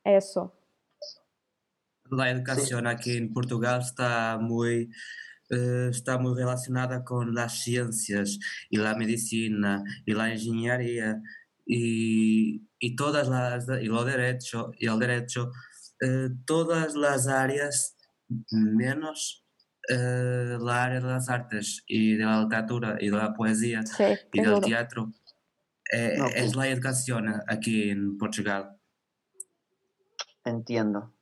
[0.04, 0.52] eso.
[2.10, 4.90] La educación aquí en Portugal está muy,
[5.50, 8.38] eh, está muy relacionada con las ciencias
[8.70, 11.20] y la medicina y la ingeniería
[11.66, 15.50] y, y todas las y lo derecho y el derecho
[16.00, 17.96] eh, todas las áreas
[18.50, 19.44] menos
[19.88, 24.04] eh, la área de las artes y de la literatura y de la poesía Sí,
[24.32, 24.60] y del seguro.
[24.66, 25.12] teatro
[25.92, 28.76] eh, es la educación aquí en Portugal.
[30.44, 31.12] Entiendo.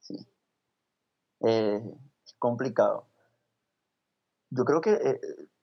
[0.00, 0.16] Sí.
[1.46, 1.80] Eh,
[2.24, 3.08] es complicado.
[4.50, 5.20] Yo creo que eh,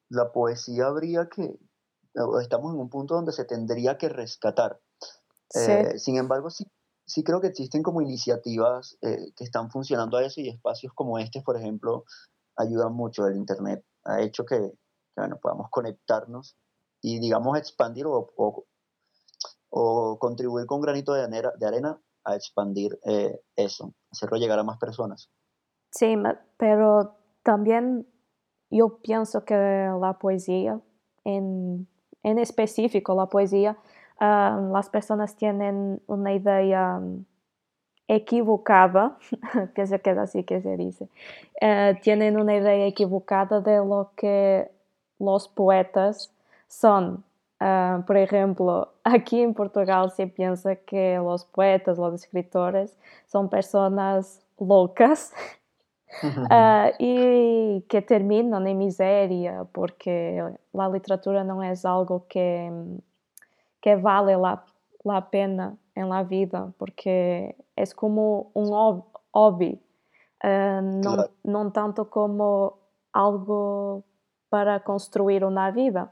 [0.09, 1.57] la poesía habría que,
[2.41, 4.79] estamos en un punto donde se tendría que rescatar.
[5.49, 6.65] Sí, Eh, sin embargo, sí,
[7.05, 11.19] sí creo que existen como iniciativas eh, que están funcionando a eso y espacios como
[11.19, 12.05] este, por ejemplo,
[12.57, 13.27] ayudan mucho.
[13.27, 14.71] El Internet ha hecho que, que,
[15.21, 16.57] bueno, podamos conectarnos
[17.01, 18.65] y, digamos, expandir o, o-
[19.69, 24.63] o contribuir con granito de arena, de arena a expandir eh, eso, hacerlo llegar a
[24.63, 25.29] más personas.
[25.91, 26.15] sí,
[26.57, 28.07] pero también
[28.69, 30.81] yo pienso que la poesía,
[31.23, 31.87] en,
[32.25, 33.77] en específico la poesía,
[34.19, 37.23] ah, las personas tienen una idea mm,
[38.07, 39.17] equivocada,
[39.75, 41.07] pienso que es así que se dice,
[41.61, 42.55] eh, tienen una
[42.87, 44.69] equivocada de lo que
[45.19, 46.31] los poetas
[46.67, 47.23] son.
[47.61, 54.41] Uh, por ejemplo, aquí en Portugal se piensa que los poetas, los escritores son personas
[54.59, 55.31] locas
[56.23, 60.41] uh, y que terminan en miseria porque
[60.73, 62.71] la literatura no es algo que,
[63.81, 64.63] que vale la,
[65.03, 68.71] la pena en la vida porque es como un
[69.31, 69.81] hobby,
[70.43, 72.79] uh, no, no tanto como
[73.13, 74.03] algo
[74.49, 76.11] para construir una vida.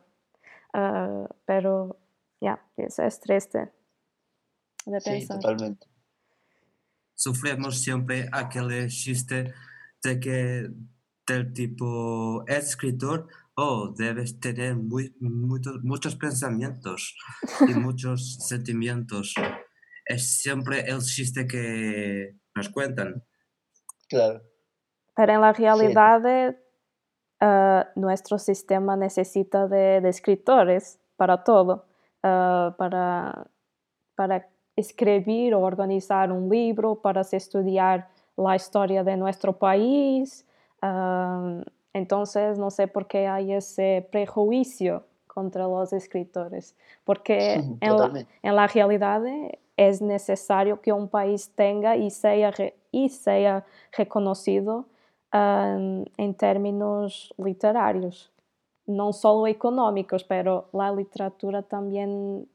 [0.75, 1.97] Uh, pero
[2.41, 3.71] ya, yeah, eso es triste
[4.85, 5.21] de pensar.
[5.21, 5.87] Sí, totalmente.
[7.13, 9.53] Sufrimos siempre aquel chiste
[10.03, 10.69] de que
[11.25, 17.15] del tipo escritor, oh, debes tener muy, muchos, muchos pensamientos
[17.67, 19.33] y muchos sentimientos.
[20.05, 23.23] Es siempre el chiste que nos cuentan.
[24.09, 24.41] Claro.
[25.15, 26.55] Pero en la realidad
[27.41, 31.85] uh, nuestro sistema necesita de, de escritores para todo,
[32.23, 33.47] uh, para,
[34.15, 40.45] para escribir o organizar un libro, para estudiar la historia de nuestro país.
[40.81, 41.61] Uh,
[41.93, 48.55] entonces, no sé por qué hay ese prejuicio contra los escritores, porque en la, en
[48.55, 49.21] la, realidad
[49.75, 52.53] es necesario que un país tenga y sea,
[52.91, 53.65] y sea
[53.97, 54.85] reconocido
[55.33, 58.31] um, em términos literários,
[58.87, 62.47] não só económicos, pero la literatura también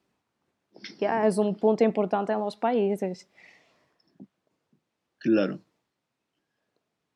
[0.98, 3.26] ya es un punto importante en los países.
[5.18, 5.58] Claro,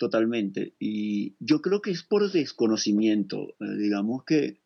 [0.02, 0.74] totalmente.
[0.80, 3.50] Y yo creo que es por desconocimiento.
[3.60, 4.58] Eh, digamos que,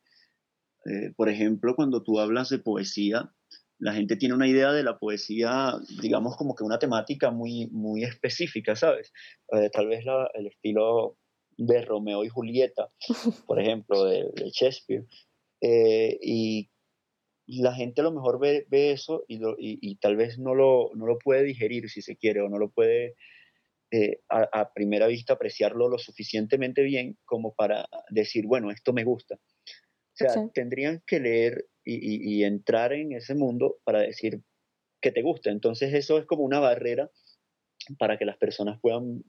[0.87, 3.35] eh, por ejemplo, cuando tú hablas de poesía,
[3.79, 8.03] la gente tiene una idea de la poesía, digamos, como que una temática muy, muy
[8.03, 9.13] específica, ¿sabes?
[9.53, 11.19] Eh, tal vez el estilo
[11.59, 12.91] de Romeo y Julieta,
[13.47, 15.05] por ejemplo, de, Shakespeare.
[15.61, 16.71] Eh, y
[17.47, 21.43] la gente a lo mejor ve, eso y, tal vez no lo, no lo puede
[21.43, 23.17] digerir, si se quiere, o no lo puede
[23.93, 29.37] eh, a, primera vista apreciarlo lo suficientemente bien como para decir, bueno, esto me gusta.
[29.37, 34.43] O sea, tendrían que leer y, entrar en ese mundo para decir
[35.01, 35.51] que te gusta.
[35.51, 37.11] Entonces eso es como una barrera
[37.99, 39.23] para que las personas puedan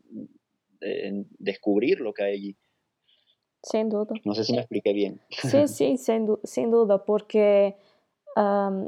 [0.81, 2.57] eh, descubrir lo que hay allí.
[3.61, 4.15] Sin duda.
[4.23, 5.21] No sé si me expliqué bien.
[5.29, 7.75] Sí, sí, sin, duda, porque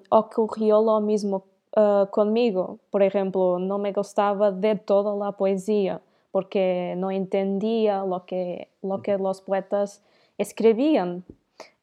[0.09, 2.79] ocurrió lo mismo uh, conmigo.
[2.91, 6.01] Por ejemplo, no me gustaba de toda la poesía
[6.31, 10.03] porque no entendía lo que, lo que los poetas
[10.37, 11.23] escribían.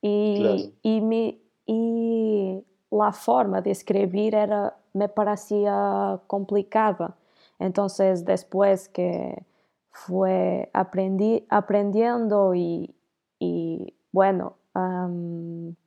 [0.00, 7.16] Y, y mi, y la forma de escribir era, me parecía complicada.
[7.58, 9.42] Entonces, después que
[9.90, 12.94] fue aprendí, aprendiendo y,
[13.38, 14.54] y bueno,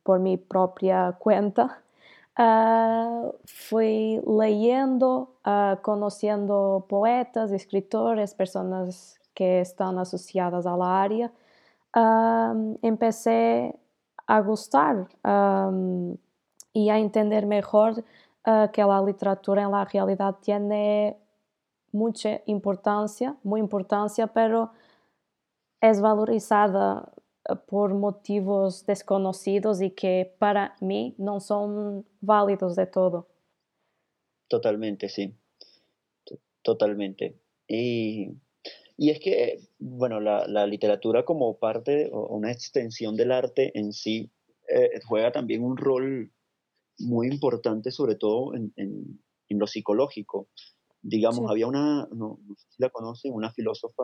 [0.02, 1.80] por mi propia cuenta,
[2.40, 11.32] uh, fui leyendo, uh, conociendo poetas, escritores, personas que están asociadas a la área.
[12.82, 13.74] empecé
[14.26, 16.16] a gustar um,
[16.72, 18.04] y a entender mejor
[18.46, 21.16] uh, que la literatura en la realidad tiene
[21.92, 24.70] mucha importancia, muy importancia, pero
[25.80, 27.19] es valorizada uh,
[27.56, 33.28] por motivos desconocidos y que para mí no son válidos de todo.
[34.48, 35.34] Totalmente, sí.
[36.62, 37.36] Totalmente.
[37.66, 38.34] Y
[39.00, 43.94] y es que, bueno, la, la literatura como parte o una extensión del arte en
[43.94, 44.30] sí
[44.68, 46.30] eh, juega también un rol
[46.98, 50.48] muy importante, sobre todo en, en, en lo psicológico.
[51.00, 54.02] Digamos, había una, no, no, sé si la conocen, una filósofa,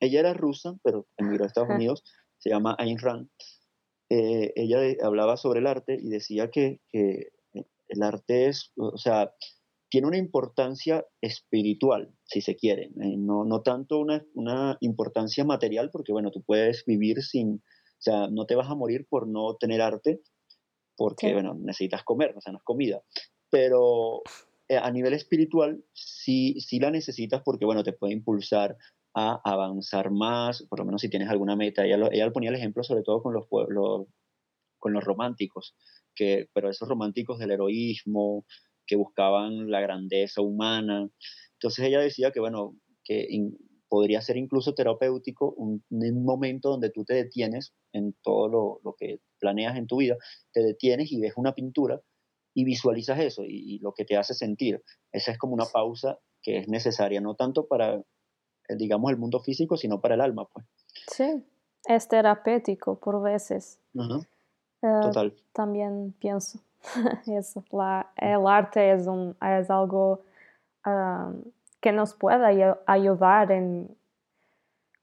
[0.00, 2.04] ella era rusa, pero emigró a Estados Unidos,
[2.46, 3.28] se llama Ayn Rand.
[4.08, 7.30] Eh, ella hablaba sobre el arte y decía que, que
[7.88, 9.32] el arte es, o sea,
[9.88, 15.90] tiene una importancia espiritual, si se quiere, eh, no, no, tanto una, una, importancia material,
[15.90, 19.56] porque bueno, tú puedes vivir sin, o sea, no te vas a morir por no
[19.56, 20.20] tener arte,
[20.96, 23.02] porque bueno, necesitas comer, o sea, no es comida,
[23.50, 24.22] pero
[24.68, 28.76] eh, a nivel espiritual sí, sí la necesitas porque bueno, te puede impulsar
[29.18, 31.86] a avanzar más, por lo menos si tienes alguna meta.
[31.86, 34.08] Ella, ella ponía el ejemplo sobre todo con los pueblos,
[34.78, 35.74] con los románticos,
[36.14, 38.44] que, pero esos románticos del heroísmo,
[38.86, 41.08] que buscaban la grandeza humana.
[41.54, 43.26] Entonces ella decía que, bueno, que
[43.88, 45.82] podría ser incluso terapéutico un,
[46.22, 50.16] momento donde tú te detienes en todo lo, lo, que planeas en tu vida,
[50.52, 52.02] te detienes y ves una pintura
[52.54, 54.82] y visualizas eso y, lo que te hace sentir.
[55.10, 58.02] Esa es como una pausa que es necesaria, no tanto para,
[58.76, 60.66] digamos, el mundo físico, sino para el alma, pues.
[61.08, 61.44] Sí,
[61.86, 63.78] es terapéutico por veces.
[63.94, 65.34] Eh, Total.
[65.52, 66.58] También pienso
[67.26, 67.64] eso.
[67.70, 70.22] La, el arte es, un, es algo
[70.84, 71.32] ah,
[71.80, 73.96] que nos puede ay- ayudar en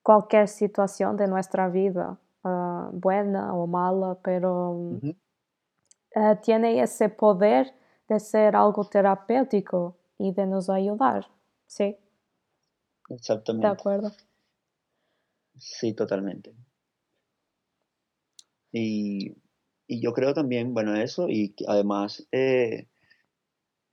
[0.01, 4.99] cualquier situación de nuestra vida, ah, buena o mala, pero
[6.16, 7.74] eh, tiene ese poder
[8.07, 11.28] de ser algo terapéutico y de nos ayudar.
[11.66, 11.97] Sí,
[13.10, 13.68] de Exactamente.
[13.68, 14.12] acuerdo.
[15.58, 16.56] Sí, totalmente.
[18.72, 19.36] Y,
[19.88, 22.88] y yo creo también, bueno, eso, y además eh,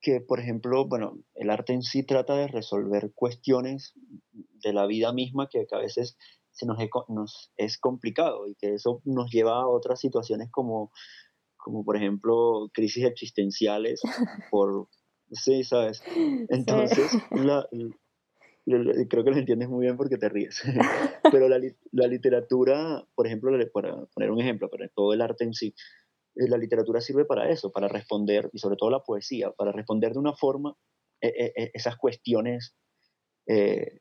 [0.01, 3.93] que, por ejemplo, bueno, el arte en sí trata de resolver cuestiones
[4.33, 6.17] de la vida misma que, que a veces
[6.53, 10.91] se nos, nos es complicado y que eso nos lleva a otras situaciones como,
[11.57, 14.01] como por ejemplo, crisis existenciales
[14.51, 14.89] por,
[15.33, 16.03] sí, ¿sabes?
[16.49, 17.67] Entonces, la,
[19.09, 20.63] creo que lo entiendes muy bien porque te ríes.
[21.33, 21.61] Pero la,
[21.93, 25.75] la literatura, por ejemplo, para poner un ejemplo, pero todo el arte en sí,
[26.37, 30.13] eh, la literatura sirve para eso, para responder, y sobre todo la poesía, para responder
[30.13, 30.77] de una forma
[31.21, 32.75] eh, eh, esas cuestiones
[33.47, 34.01] eh,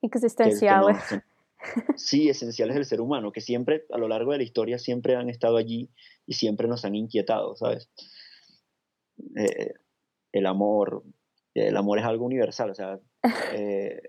[0.00, 0.96] que Existenciales.
[1.12, 1.22] no- que-
[1.96, 5.28] sí, esenciales del ser humano, que siempre, a lo largo de la historia, siempre han
[5.28, 5.90] estado allí
[6.26, 7.88] y siempre nos han inquietado, ¿sabes?
[9.36, 9.74] Eh,
[10.32, 11.04] el amor,
[11.54, 12.98] el amor es algo universal, o sea,
[13.52, 14.00] eh,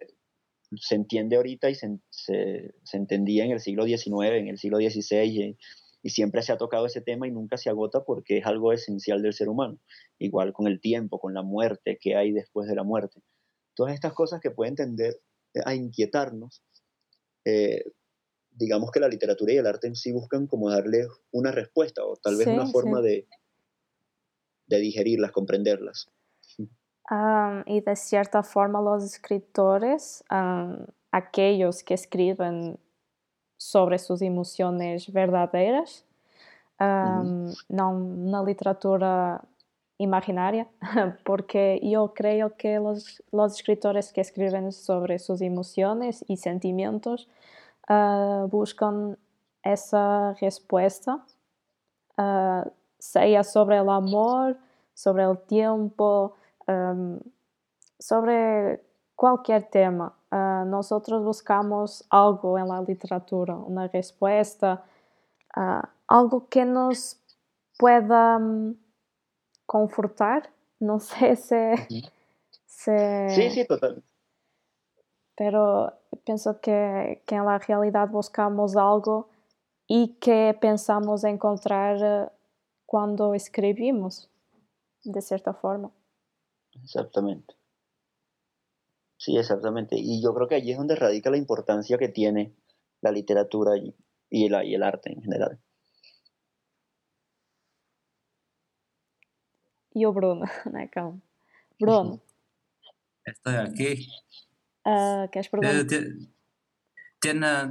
[0.75, 4.77] se entiende ahorita y se, se- se entendía en el siglo XIX, en el siglo
[4.77, 5.57] XVI, y,
[6.01, 9.21] y siempre se ha tocado ese tema y nunca se agota porque es algo esencial
[9.21, 9.79] del ser humano.
[10.19, 13.21] Igual con el tiempo, con la muerte, qué hay después de la muerte.
[13.75, 15.21] Todas estas cosas que pueden tender
[15.65, 16.63] a inquietarnos,
[17.45, 17.83] eh,
[18.51, 22.15] digamos que la literatura y el arte en sí buscan como darle una respuesta o
[22.17, 23.07] tal vez una forma sí.
[23.07, 23.27] de,
[24.67, 26.07] de digerirlas, comprenderlas.
[27.13, 32.79] Am, y de cierta forma los escritores, am, aquellos que escriben
[33.55, 36.05] sobre sus emociones verdaderas,
[36.79, 39.43] am, no una literatura
[39.99, 40.67] imaginaria,
[41.23, 47.29] porque yo creo que los, los escritores que escriben sobre sus emociones y sentimientos
[47.87, 49.19] ah, buscan
[49.61, 51.23] esa respuesta,
[52.17, 52.65] ah,
[52.97, 54.57] sea sobre el amor,
[54.95, 56.33] sobre el tiempo,
[56.67, 57.19] am,
[57.99, 58.83] sobre
[59.15, 60.13] cualquier tema.
[60.31, 64.83] Ah, nosotros buscamos algo en la literatura, una respuesta,
[65.55, 67.19] ah, algo que nos
[67.77, 68.75] pueda mm,
[69.65, 70.49] confortar.
[70.79, 72.09] No sé si, Ujú.
[72.65, 74.03] si- Sí, sí, total.
[75.35, 75.93] pero
[76.25, 79.29] pienso que, que en la realidad buscamos algo
[79.87, 82.29] y que pensamos encontrar eh,
[82.85, 84.29] cuando escribimos,
[85.03, 85.91] de cierta forma.
[86.81, 87.55] Exactamente.
[89.17, 89.95] Sí, exactamente.
[89.97, 92.53] Y yo creo que allí es donde radica la importancia que tiene
[93.01, 93.95] la literatura y,
[94.29, 95.59] y, la- y el arte en general.
[99.95, 100.45] E o Bruno,
[100.91, 101.19] calma.
[101.79, 102.19] Bruno,
[103.25, 104.07] Estoy aquí.
[104.85, 105.49] ah, queres Eh,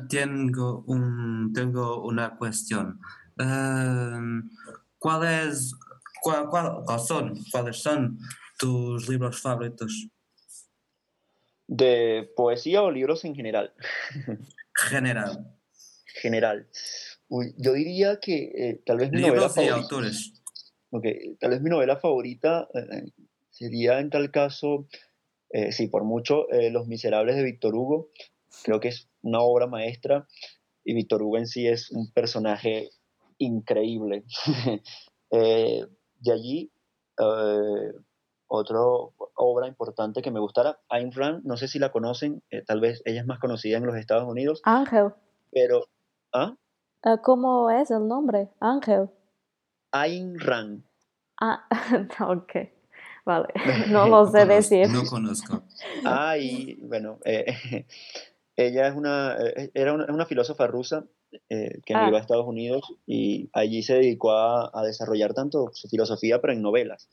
[0.09, 3.01] tengo, un, tengo una cuestión.
[3.39, 4.49] Em,
[4.99, 5.75] ¿cuál es,
[6.23, 8.19] cuál, cuál- cuál son, ¿Cuáles son
[8.63, 10.09] tus libros favoritos?
[11.67, 13.75] ¿De poesía o libros en general?
[14.75, 15.59] General.
[16.07, 16.69] General.
[17.29, 19.75] Uy, yo diría que eh, tal vez mi novela Libros y favorita.
[19.77, 20.33] autores.
[20.91, 21.05] Ok,
[21.41, 23.11] tal vez mi novela favorita eh,
[23.51, 24.87] sería en tal caso,
[25.51, 28.11] eh, sí, por mucho, eh, Los Miserables de Víctor Hugo.
[28.63, 30.29] Creo que es una obra maestra
[30.85, 32.91] y Víctor Hugo en sí es un personaje
[33.39, 34.25] increíble.
[35.35, 35.87] Eh,
[36.21, 36.71] de allí,
[37.19, 37.93] eh,
[38.55, 38.79] otra
[39.37, 43.01] obra importante que me gustara, Ayn Rand, no sé si la conocen, eh, tal vez
[43.07, 45.11] ella es más conocida en los Estados Unidos, Ángel.
[45.51, 45.87] pero...
[46.35, 46.55] ¿Ah?
[47.03, 48.49] Ah, ¿Cómo es el nombre?
[48.61, 49.09] Ángel.
[49.93, 50.85] Ayn Rand.
[51.41, 51.67] Ah,
[52.21, 52.53] ok.
[53.25, 53.49] Vale,
[53.91, 54.89] no lo sé decir.
[54.91, 55.63] No conozco.
[56.05, 57.47] Ah, y bueno, eh,
[58.57, 61.05] ella es una, eh, era una, una filósofa rusa
[61.49, 62.01] eh, que Ah.
[62.03, 66.53] emigró a Estados Unidos y allí se dedicó a, a desarrollar tanto su filosofía, pero
[66.53, 67.09] en novelas.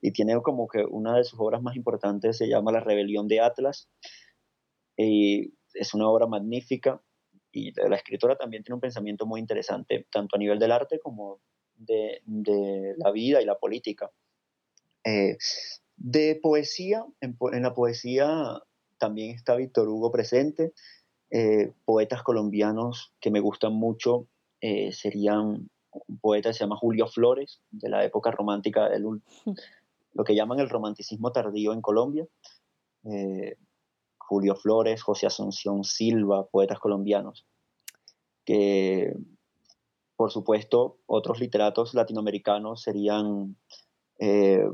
[0.00, 3.40] Y tiene como que una de sus obras más importantes se llama La Rebelión de
[3.40, 3.88] Atlas.
[4.96, 7.00] Y es una obra magnífica
[7.52, 11.40] y la escritora también tiene un pensamiento muy interesante, tanto a nivel del arte como
[11.76, 12.22] de,
[12.96, 14.10] la vida y la política.
[15.04, 15.36] Eh,
[15.96, 18.62] de poesía, en, la poesía
[18.98, 20.72] también está Víctor Hugo presente.
[21.30, 24.28] Eh, poetas colombianos que me gustan mucho
[24.60, 29.04] eh, serían un poeta que se llama Julio Flores, de la época romántica, del
[30.18, 32.26] lo que llaman el romanticismo tardío en Colombia.
[33.04, 33.56] Eh,
[34.18, 37.46] Julio Flores, José Asunción Silva, poetas colombianos.
[38.44, 39.14] Que
[40.16, 43.54] por supuesto, otros literatos latinoamericanos serían
[44.18, 44.68] eh,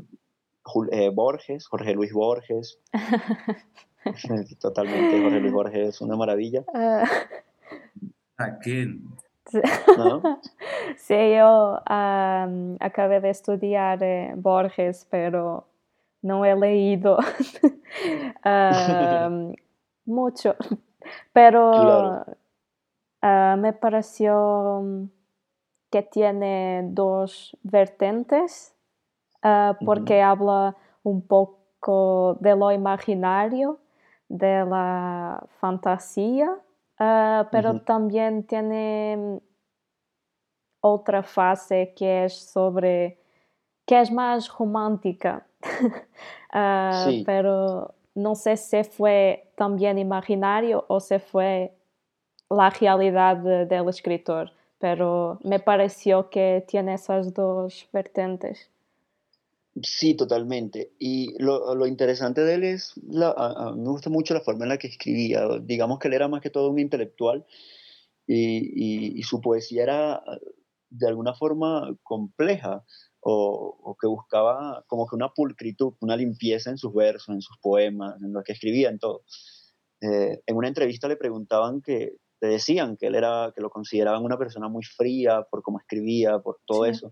[0.92, 2.80] eh, Borges, Jorge Luis Borges.
[4.60, 6.64] Totalmente, Jorge Luis Borges es una maravilla.
[8.38, 8.86] Aquí.
[9.98, 10.22] ¿No?
[11.06, 15.66] Sí, yo acabé de estudiar eh, Borges, pero
[16.22, 17.18] no he leído
[20.06, 20.56] mucho.
[21.34, 22.24] Pero
[23.20, 24.82] ah, me pareció
[25.90, 28.74] que tiene dos vertientes,
[29.42, 33.78] ah, porque habla un poco de lo imaginario,
[34.30, 36.56] de la fantasía,
[36.98, 39.42] ah, pero también tiene
[40.86, 43.16] otra fase que es sobre
[43.86, 45.46] que es más romántica
[46.52, 51.72] ah, pero no sé si fue también imaginario o si fue
[52.50, 54.52] la realidad del escritor
[54.84, 58.68] pero me pareció que tiene esas dos vertientes.
[59.82, 60.92] Sí, totalmente.
[60.98, 64.88] Y lo, interesante de él es, la, me gusta mucho la forma en la que
[64.88, 65.48] escribía.
[65.62, 67.46] Digamos que él era más que todo un intelectual
[68.26, 70.22] y, su poesía era
[70.96, 72.84] de alguna forma compleja
[73.20, 78.20] o, que buscaba como que una pulcritud, una limpieza en sus versos, en sus poemas,
[78.22, 79.24] en lo que escribía, en todo.
[80.00, 84.36] Eh, en una entrevista le preguntaban que, decían que él era, que lo consideraban una
[84.36, 87.10] persona muy fría por cómo escribía, por todo eso.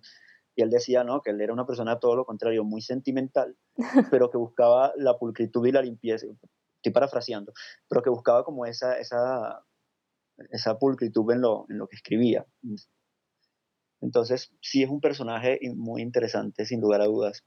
[0.54, 1.22] Y él decía, ¿no?
[1.22, 3.56] Que él era una persona todo lo contrario, muy sentimental,
[4.10, 6.26] pero que buscaba la pulcritud y la limpieza.
[6.76, 7.54] Estoy parafraseando,
[7.88, 9.64] pero que buscaba como esa, esa,
[10.50, 12.44] esa pulcritud en lo, en lo que escribía.
[14.02, 17.44] Entonces, sí es un personaje muy interesante, sin lugar a dudas.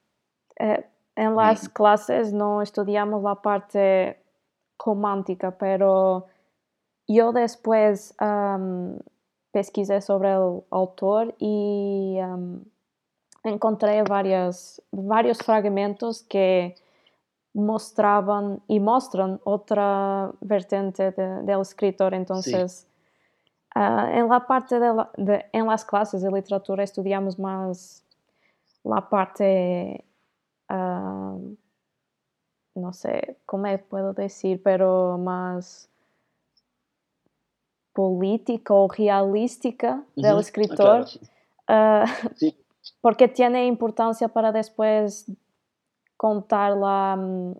[0.57, 0.83] Eh,
[1.15, 4.23] en las clases no estudiamos la parte
[4.83, 6.25] romántica, pero
[7.07, 8.15] yo después
[9.51, 12.17] pesquisé sobre el autor y
[13.43, 14.81] encontré varios
[15.43, 16.75] fragmentos que
[17.53, 22.13] mostraban y muestran otra vertiente del escritor.
[22.13, 22.87] Entonces,
[23.75, 28.05] en la parte de, en las clases de literatura estudiamos más
[28.83, 30.05] la parte,
[30.69, 31.57] no
[32.93, 35.89] sé cómo puedo decir, pero más
[37.91, 41.05] política o realística del escritor,
[41.67, 42.05] ah,
[43.01, 45.31] porque tiene importancia para después
[46.17, 47.53] contar la, mm,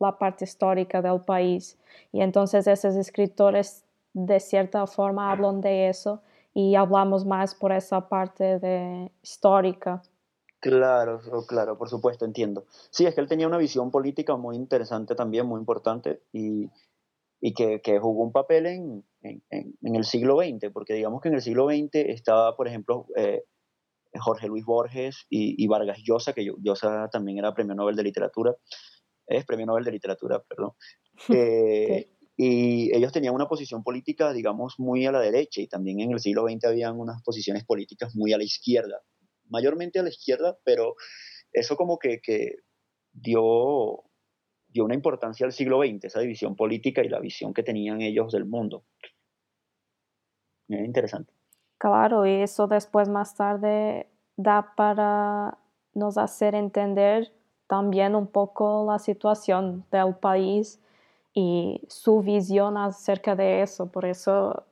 [0.00, 1.78] la, parte histórica del país.
[2.12, 6.22] Y entonces esos escritores de cierta forma hablan de eso
[6.54, 10.02] y hablamos más por esa parte de histórica.
[10.60, 12.64] Claro, claro, por supuesto, entiendo.
[12.90, 16.68] Sí, es que él tenía una visión política muy interesante también, muy importante, y,
[17.40, 21.28] y que, que, jugó un papel en, en, en, el siglo XX, porque digamos que
[21.28, 23.44] en el siglo XX estaba, por ejemplo, eh,
[24.18, 28.56] Jorge Luis Borges y, y, Vargas Llosa, que Llosa también era premio Nobel de Literatura,
[29.28, 30.72] es premio Nobel de Literatura, perdón.
[31.34, 36.12] Eh, y ellos tenían una posición política, digamos, muy a la derecha, y también en
[36.12, 39.02] el siglo XX habían unas posiciones políticas muy a la izquierda,
[39.48, 40.94] mayormente a la izquierda, pero
[41.52, 42.20] eso como que,
[43.12, 44.04] dio
[44.70, 48.30] dio una importancia al siglo XX, esa división política y la visión que tenían ellos
[48.30, 48.84] del mundo.
[50.68, 51.32] Es interesante.
[51.78, 55.58] Claro, y eso después más tarde da para
[55.94, 57.32] nos hacer entender
[57.66, 60.80] también un poco la situación del país
[61.38, 63.86] y su visión acerca de eso.
[63.86, 64.64] Por eso,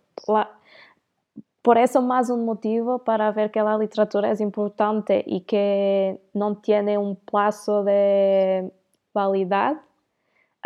[1.62, 6.56] por eso más un motivo para ver que la literatura es importante y que no
[6.56, 8.72] tiene un plazo de
[9.12, 9.80] validad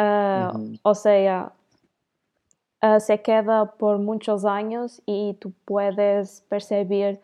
[0.03, 1.53] Ah, o sea,
[2.81, 7.21] ah, se queda por muchos años y tú puedes percibir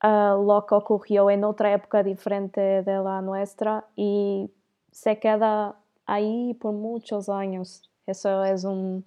[0.00, 4.50] ah, lo que ocurrió en otra época diferente de la nuestra y
[4.92, 7.89] se queda ahí por muchos años.
[8.06, 9.04] Eso es un,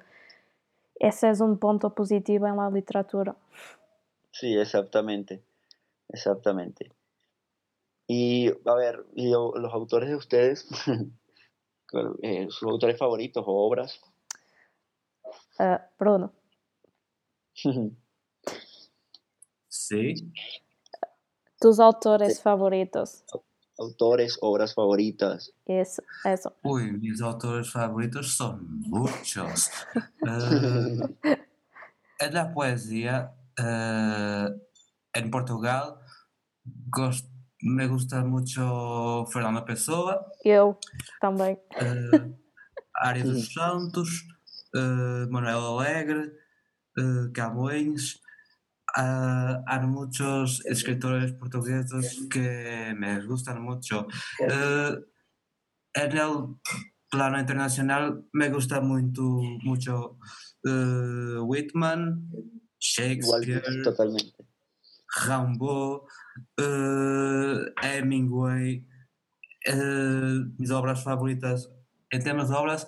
[0.96, 3.36] ese es un punto positivo en la literatura.
[4.32, 5.44] Sí, exactamente,
[6.10, 6.92] exactamente.
[8.08, 10.68] Y a ver, y los autores de ustedes,
[12.22, 14.02] eh, sus autores favoritos o obras.
[15.60, 16.34] Uh, Bruno.
[19.68, 20.16] sí.
[21.60, 23.24] Tus autores favoritos.
[23.80, 25.52] Autores, obras favoritas.
[25.66, 26.56] Eso, eso.
[26.64, 29.72] Uy, mis autores favoritos son muchos.
[29.96, 31.34] uh,
[32.20, 34.54] en la poesía, uh,
[35.14, 35.98] en Portugal,
[36.64, 40.24] gosto me gusta mucho Fernando Pessoa.
[40.44, 40.78] Eu
[41.22, 41.58] também.
[41.76, 42.36] Uh,
[42.96, 44.10] Área dos Santos,
[44.76, 46.32] uh, Manuel Alegre,
[47.00, 48.22] uh, Camões.
[48.94, 54.08] Hay muchos escritores portugueses que me gustan mucho.
[54.40, 54.96] Eh,
[55.96, 56.56] en el
[57.10, 59.24] plano internacional me gusta mucho,
[59.64, 60.18] mucho
[60.64, 62.30] eh, Whitman,
[62.80, 64.46] Shakespeare, totalmente.
[65.28, 66.08] Rambo,
[66.58, 68.88] eh, Hemingway,
[70.58, 71.72] mis obras favoritas
[72.10, 72.88] en temas de obras.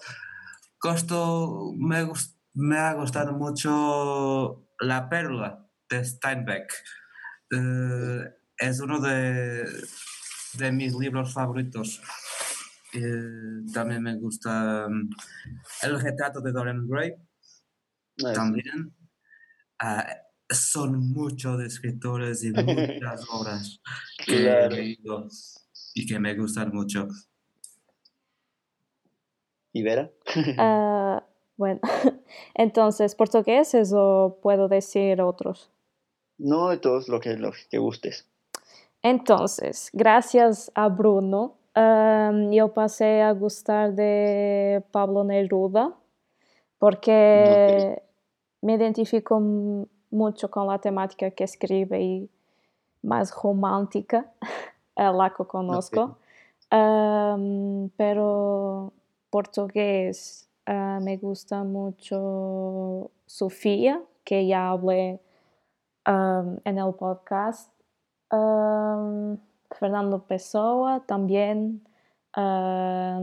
[0.78, 2.08] Costo, me,
[2.53, 5.64] me ha gustado mucho La Perla
[5.98, 6.74] de Steinbeck.
[7.52, 8.24] Eh,
[8.58, 9.66] es uno de,
[10.58, 12.02] de mis libros favoritos.
[12.93, 15.10] Eh, también me gusta um,
[15.82, 17.14] El retrato de Dorian Gray.
[18.34, 18.96] También.
[19.80, 20.08] Ah,
[20.50, 23.82] son muchos escritores y muchas obras
[24.26, 25.28] que he leído
[25.93, 27.08] y que me gustan mucho.
[29.74, 30.10] ¿Y Vera?
[30.58, 31.26] Ah,
[31.58, 31.82] bueno,
[32.54, 35.74] entonces, ¿portugueses o puedo decir otros?
[36.38, 38.27] No, de todos lo que, lo que gustes.
[39.01, 45.93] Entonces, gracias a Bruno, yo pasé a gustar de Pablo Neruda
[46.79, 48.01] porque
[48.61, 49.39] me identifico
[50.09, 52.29] mucho con la temática que escribe y
[53.01, 54.31] más romántica,
[54.95, 56.17] la que conozco.
[57.97, 58.93] pero
[59.29, 65.19] portugués Ah, me gusta mucho Sofía, que ya hablé
[66.06, 67.72] en el podcast.
[69.72, 71.88] Fernando Pessoa también.
[72.34, 73.20] ah,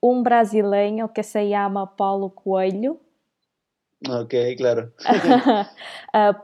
[0.00, 2.98] un brasileño que se llama Paulo Coelho.
[4.08, 4.92] Ok, claro.
[6.12, 6.40] Ah,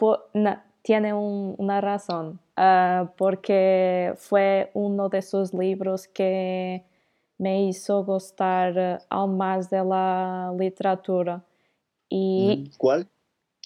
[0.83, 6.85] tiene una razón, ah, porque fue uno de sus libros que
[7.39, 11.43] me hizo gustar aún más de la literatura.
[12.09, 13.09] Y, ¿Cuál?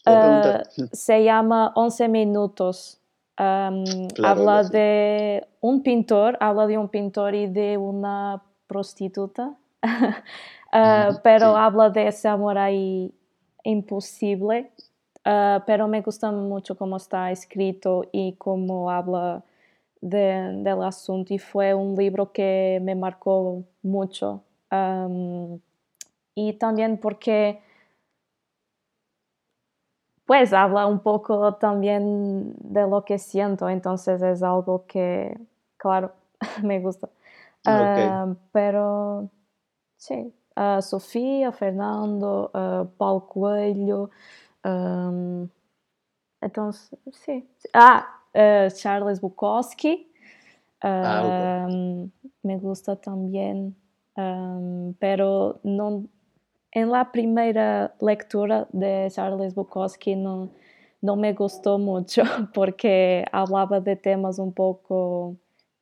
[0.07, 3.01] Uh, se llama 11 minutos.
[3.39, 11.53] Um, habla de un pintor, habla de un pintor y de una prostituta, uh, pero
[11.53, 11.59] sí.
[11.59, 13.15] habla de ese amor ahí
[13.65, 14.71] imposible.
[15.25, 19.43] Uh, pero me gusta mucho cómo está escrito y cómo habla
[20.01, 24.43] de, del asunto y fue un libro que me marcó mucho.
[24.71, 25.61] Um,
[26.35, 27.61] y también porque
[30.31, 35.37] pues habla un poco también de lo que siento, entonces es algo que,
[35.77, 36.13] claro,
[36.63, 37.09] me gusta.
[37.67, 38.07] Okay.
[38.07, 39.29] Uh, pero
[39.97, 44.11] sí, uh, Sofía, Fernando, uh, Paulo Coelho,
[44.65, 45.49] um,
[46.41, 47.51] entonces sí.
[47.73, 50.13] Ah, Charles Bukowski.
[50.81, 52.13] ah, okay.
[52.45, 53.75] Me gusta también,
[54.17, 56.05] um, pero no,
[56.73, 60.51] en la primera lectura de Charles Bukowski no,
[61.01, 62.23] no me gustó mucho
[62.55, 65.37] porque hablaba de temas un poco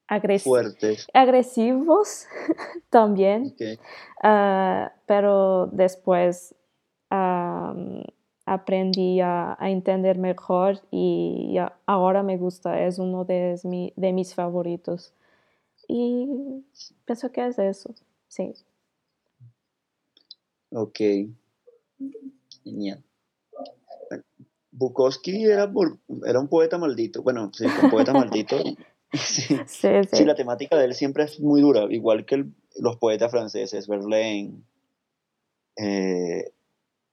[0.07, 1.07] agresi Fuertes.
[1.13, 2.27] agresivos
[2.91, 3.79] también, Okay.
[4.25, 6.55] uh, pero después
[7.11, 8.03] um,
[8.47, 14.35] aprendí a, a, entender mejor y ahora me gusta, es uno de, mi, de mis
[14.35, 15.13] favoritos.
[15.87, 16.65] Y
[17.05, 17.95] pienso que es eso,
[18.29, 18.55] sí.
[20.71, 20.99] Ok,
[22.65, 23.05] genial.
[24.71, 25.71] Bukowski era,
[26.27, 28.57] era un poeta maldito, bueno, sí, un poeta maldito.
[29.11, 29.57] Sí.
[29.67, 30.17] Sí, sí.
[30.17, 33.89] sí, la temática de él siempre es muy dura, igual que el, los poetas franceses,
[33.89, 34.63] Verlaine,
[35.77, 36.53] eh,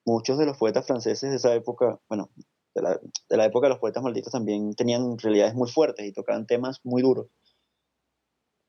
[0.06, 2.30] muchos de los poetas franceses de esa época, bueno,
[2.74, 3.00] de la,
[3.30, 6.82] de la, época de los poetas malditos también tenían realidades muy fuertes y tocaban temas
[6.84, 7.28] muy duros.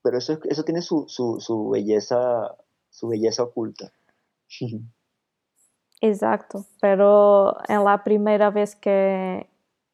[0.03, 2.57] Pero eso, eso tiene su, su, su belleza,
[2.91, 3.93] su belleza oculta.
[6.01, 9.49] Exacto, pero en la primera vez que,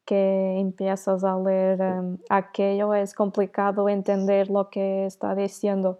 [0.05, 5.99] que empiezas a leer um, aquello es complicado entender lo que está diciendo.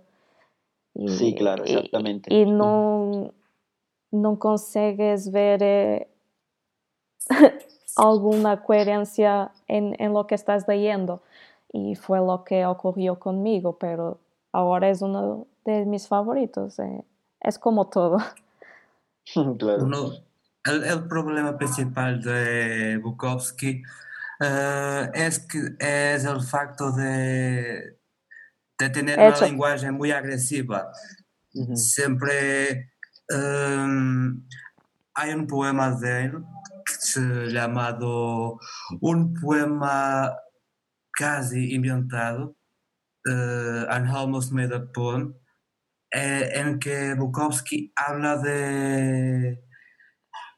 [0.93, 2.33] Y, sí, claro, exactamente.
[2.33, 3.33] Y, y no,
[4.11, 6.07] no consegues ver eh,
[7.95, 11.21] alguna coherencia en, en, lo que estás leyendo.
[11.71, 14.19] Y fue lo que ocurrió conmigo, pero
[14.51, 16.77] ahora es uno de mis favoritos.
[16.79, 17.03] Eh.
[17.41, 18.17] Es como todo.
[19.59, 20.11] Claro.
[20.65, 23.83] El, el, problema principal de Bukowski
[24.39, 27.97] uh, es, que, es el facto de,
[28.79, 29.39] de tener Hecho.
[29.39, 30.91] una lenguaje muy agresiva.
[31.53, 31.75] Uh -huh.
[31.75, 32.91] Siempre
[33.29, 34.41] um,
[35.13, 36.43] hay un poema de él
[37.51, 38.59] llamado
[39.01, 40.35] Un poema
[41.11, 42.55] casi inventado,
[43.27, 45.33] uh, An Almost Made Up Poem,
[46.13, 49.63] eh, en que Bukowski habla de,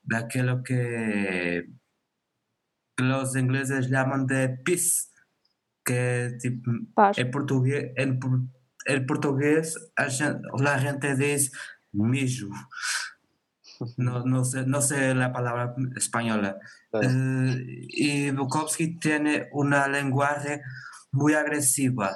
[0.04, 1.66] de aquello que
[2.98, 5.10] los ingleses llaman de peace,
[5.84, 6.72] que tipo,
[7.16, 8.20] en portugués, en,
[8.86, 9.78] en portugués
[10.60, 11.52] la gente dice
[11.94, 12.50] mijo.
[13.98, 16.58] No, no, sé, no sé la palabra española.
[16.94, 20.62] Eh, y Bukowski tiene una lenguaje
[21.12, 22.16] muy agresiva.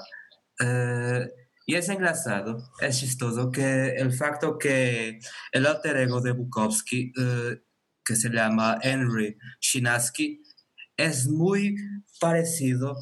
[0.60, 1.30] Eh,
[1.70, 5.20] y es engraçado, es chistoso que el facto que
[5.52, 7.62] el alter ego de Bukowski, eh,
[8.04, 10.42] que se llama Henry Chinaski,
[10.98, 11.76] es muy
[12.20, 12.96] parecido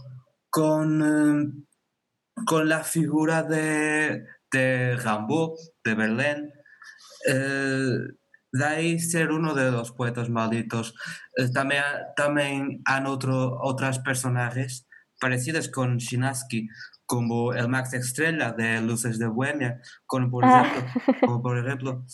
[0.50, 6.52] con, eh, con la figura de, de Rimbaud, de Berlín.
[7.26, 8.00] Eh,
[8.52, 10.94] de ahí ser uno de los poetas malditos.
[11.54, 11.84] también,
[12.18, 14.86] también han otro, otras personajes
[15.22, 16.68] parecidos con Chinaski,
[17.08, 20.62] como el Max Estrella de Luces de Bohemia, como por ah.
[20.62, 22.06] ejemplo, como por ejemplo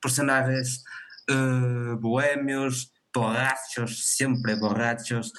[0.00, 0.84] personajes
[1.28, 5.32] uh, bohemios, borrachos, siempre borrachos,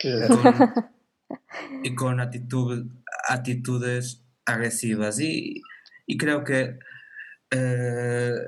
[0.00, 0.74] con,
[1.82, 2.86] y con actitud,
[3.28, 5.18] actitudes agresivas.
[5.18, 5.62] Y,
[6.06, 6.78] y creo que
[7.54, 8.38] uh,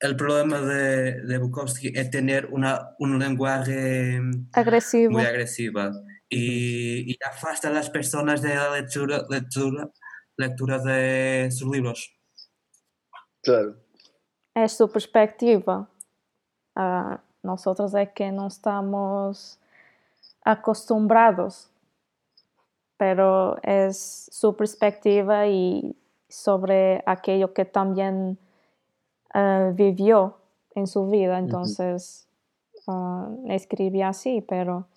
[0.00, 4.20] el problema de, de, Bukowski es tener una, un lenguaje
[4.52, 5.12] agresivo.
[5.12, 5.80] muy agresivo
[6.28, 9.90] y, y, afasta a las personas de la lectura, lectura,
[10.36, 12.14] lectura de sus libros.
[13.42, 13.76] Claro.
[14.54, 15.88] Es su perspectiva.
[16.76, 19.60] Uh, nosotros es que no estamos
[20.44, 21.70] acostumbrados,
[22.96, 25.96] pero es su perspectiva y
[26.28, 28.38] sobre aquello que también
[29.34, 30.38] uh, vivió
[30.74, 32.28] en su vida, entonces
[32.86, 34.88] uh, escribí así, pero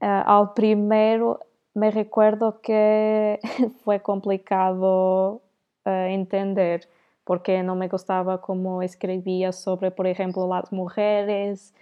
[0.00, 1.40] Uh, al primero
[1.74, 3.38] me recuerdo que
[3.84, 5.42] fue complicado
[5.84, 6.88] uh, entender
[7.24, 11.72] porque no me gustaba cómo escribía sobre, por ejemplo, las mujeres.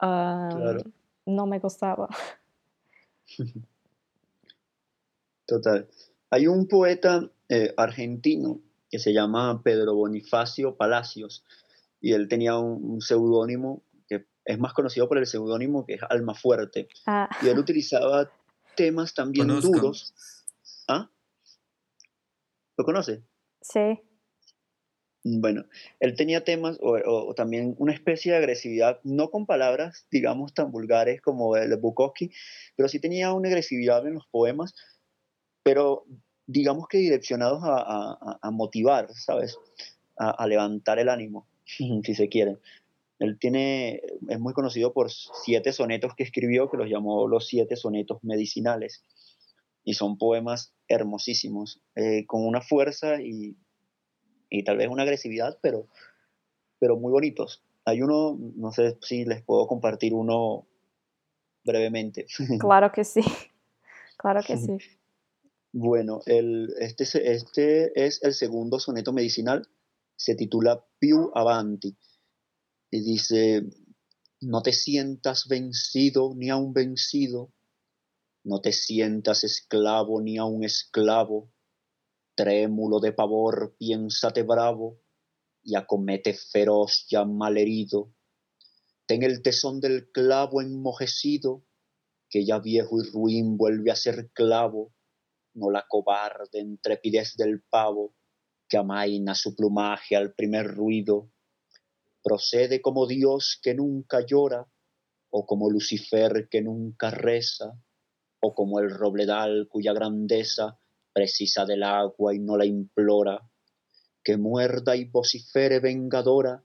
[0.00, 0.82] Uh, claro.
[1.26, 2.08] No me gustaba.
[5.46, 5.88] Total.
[6.30, 8.60] Hay un poeta eh, argentino
[8.90, 11.44] que se llama Pedro Bonifacio Palacios
[12.00, 13.82] y él tenía un, un seudónimo
[14.44, 16.88] es más conocido por el seudónimo que es Alma Fuerte.
[17.06, 17.28] Ah.
[17.42, 18.30] Y él utilizaba
[18.76, 20.14] temas también duros.
[20.88, 21.10] ¿Ah?
[22.76, 23.22] ¿Lo conoce?
[23.60, 24.00] Sí.
[25.24, 25.64] Bueno,
[26.00, 31.20] él tenía temas o, también una especie de agresividad, no con palabras, digamos, tan vulgares
[31.20, 32.32] como el de Bukowski,
[32.74, 34.74] pero sí tenía una agresividad en los poemas,
[35.62, 36.04] pero
[36.46, 39.56] digamos que direccionados a, motivar, ¿sabes?
[40.16, 42.58] A, levantar el ánimo, si se quiere.
[43.22, 47.76] Él tiene, es muy conocido por siete sonetos que escribió, que los llamó los siete
[47.76, 49.04] sonetos medicinales.
[49.84, 53.56] Y son poemas hermosísimos, eh, con una fuerza y,
[54.50, 55.86] y, tal vez una agresividad, pero,
[56.80, 57.62] pero muy bonitos.
[57.84, 60.66] Hay uno, no sé si les puedo compartir uno
[61.64, 62.26] brevemente.
[62.58, 63.22] Claro que sí,
[64.16, 64.78] claro que sí.
[65.72, 69.68] Bueno, el, este, este es el segundo soneto medicinal,
[70.16, 71.96] se titula Più Avanti
[72.92, 73.62] y dice,
[74.42, 77.50] no te sientas vencido ni aun vencido,
[78.44, 81.50] no te sientas esclavo ni aun esclavo,
[82.34, 85.00] trémulo de pavor, piénsate bravo
[85.62, 88.12] y acomete feroz ya malherido.
[89.06, 91.64] Ten el tesón del clavo enmojecido,
[92.28, 94.92] que ya viejo y ruin vuelve a ser clavo,
[95.54, 98.14] no la cobarde intrepidez del pavo,
[98.68, 101.31] que amaina su plumaje al primer ruido,
[102.22, 104.66] procede como Dios que nunca llora,
[105.30, 107.72] o como Lucifer que nunca reza,
[108.40, 110.78] o como el robledal cuya grandeza
[111.12, 113.40] precisa del agua y no la implora,
[114.22, 116.62] que muerda y vocifere vengadora,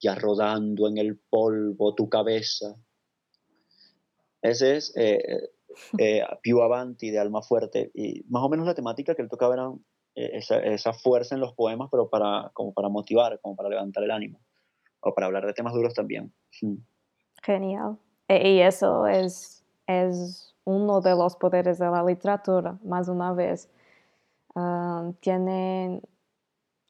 [0.00, 2.76] ya rodando en el polvo tu cabeza.
[4.42, 5.50] Ese es eh,
[5.98, 9.54] eh, Più Avanti de Alma Fuerte, y más o menos la temática que él tocaba
[9.54, 9.72] era
[10.14, 14.04] eh, esa, esa, fuerza en los poemas, pero para, como para motivar, como para levantar
[14.04, 14.40] el ánimo
[15.06, 16.32] o para hablar de temas duros también.
[17.44, 17.96] Genial.
[18.28, 23.70] E, y eso es, es uno de los poderes de la literatura, más una vez.
[24.54, 26.02] Uh, tiene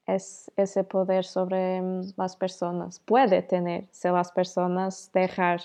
[0.06, 3.00] es, ese poder sobre mm, las personas.
[3.00, 5.60] Puede tener si las personas dejar.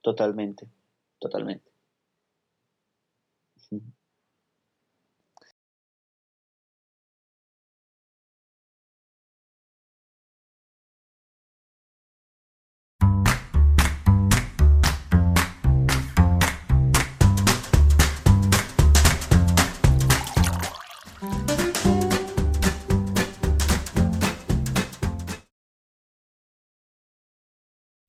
[0.00, 0.66] Totalmente,
[1.18, 1.70] totalmente.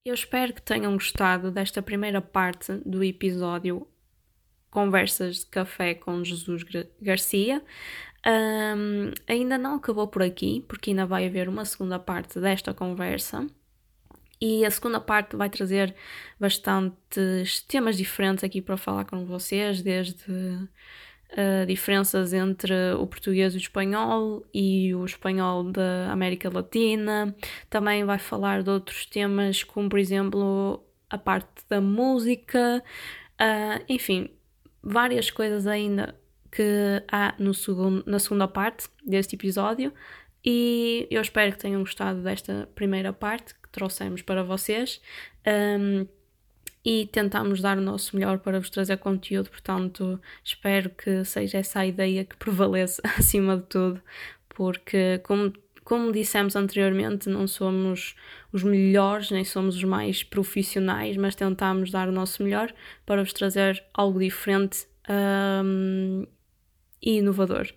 [0.08, 3.86] Eu espero que tenham gostado desta primeira parte do episódio
[4.70, 6.64] Conversas de Café com Jesus
[7.00, 7.62] Garcia.
[8.26, 13.46] Um, ainda não acabou por aqui, porque ainda vai haver uma segunda parte desta conversa.
[14.40, 15.94] E a segunda parte vai trazer
[16.38, 20.68] bastantes temas diferentes aqui para falar com vocês, desde
[21.66, 27.34] diferenças entre o português e o espanhol e o espanhol da América Latina.
[27.68, 32.82] Também vai falar de outros temas, como por exemplo a parte da música,
[33.40, 34.30] uh, enfim,
[34.82, 36.14] várias coisas ainda
[36.50, 39.92] que há no segundo, na segunda parte deste episódio.
[40.44, 45.00] E eu espero que tenham gostado desta primeira parte que trouxemos para vocês.
[45.46, 46.06] Um,
[46.88, 51.80] e tentamos dar o nosso melhor para vos trazer conteúdo, portanto, espero que seja essa
[51.80, 54.02] a ideia que prevaleça acima de tudo,
[54.48, 55.52] porque, como,
[55.84, 58.16] como dissemos anteriormente, não somos
[58.50, 62.72] os melhores nem somos os mais profissionais, mas tentamos dar o nosso melhor
[63.04, 66.26] para vos trazer algo diferente um,
[67.02, 67.68] e inovador.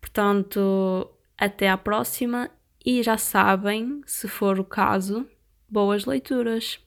[0.00, 2.48] Portanto, até à próxima
[2.86, 5.26] e já sabem, se for o caso,
[5.68, 6.78] boas leituras!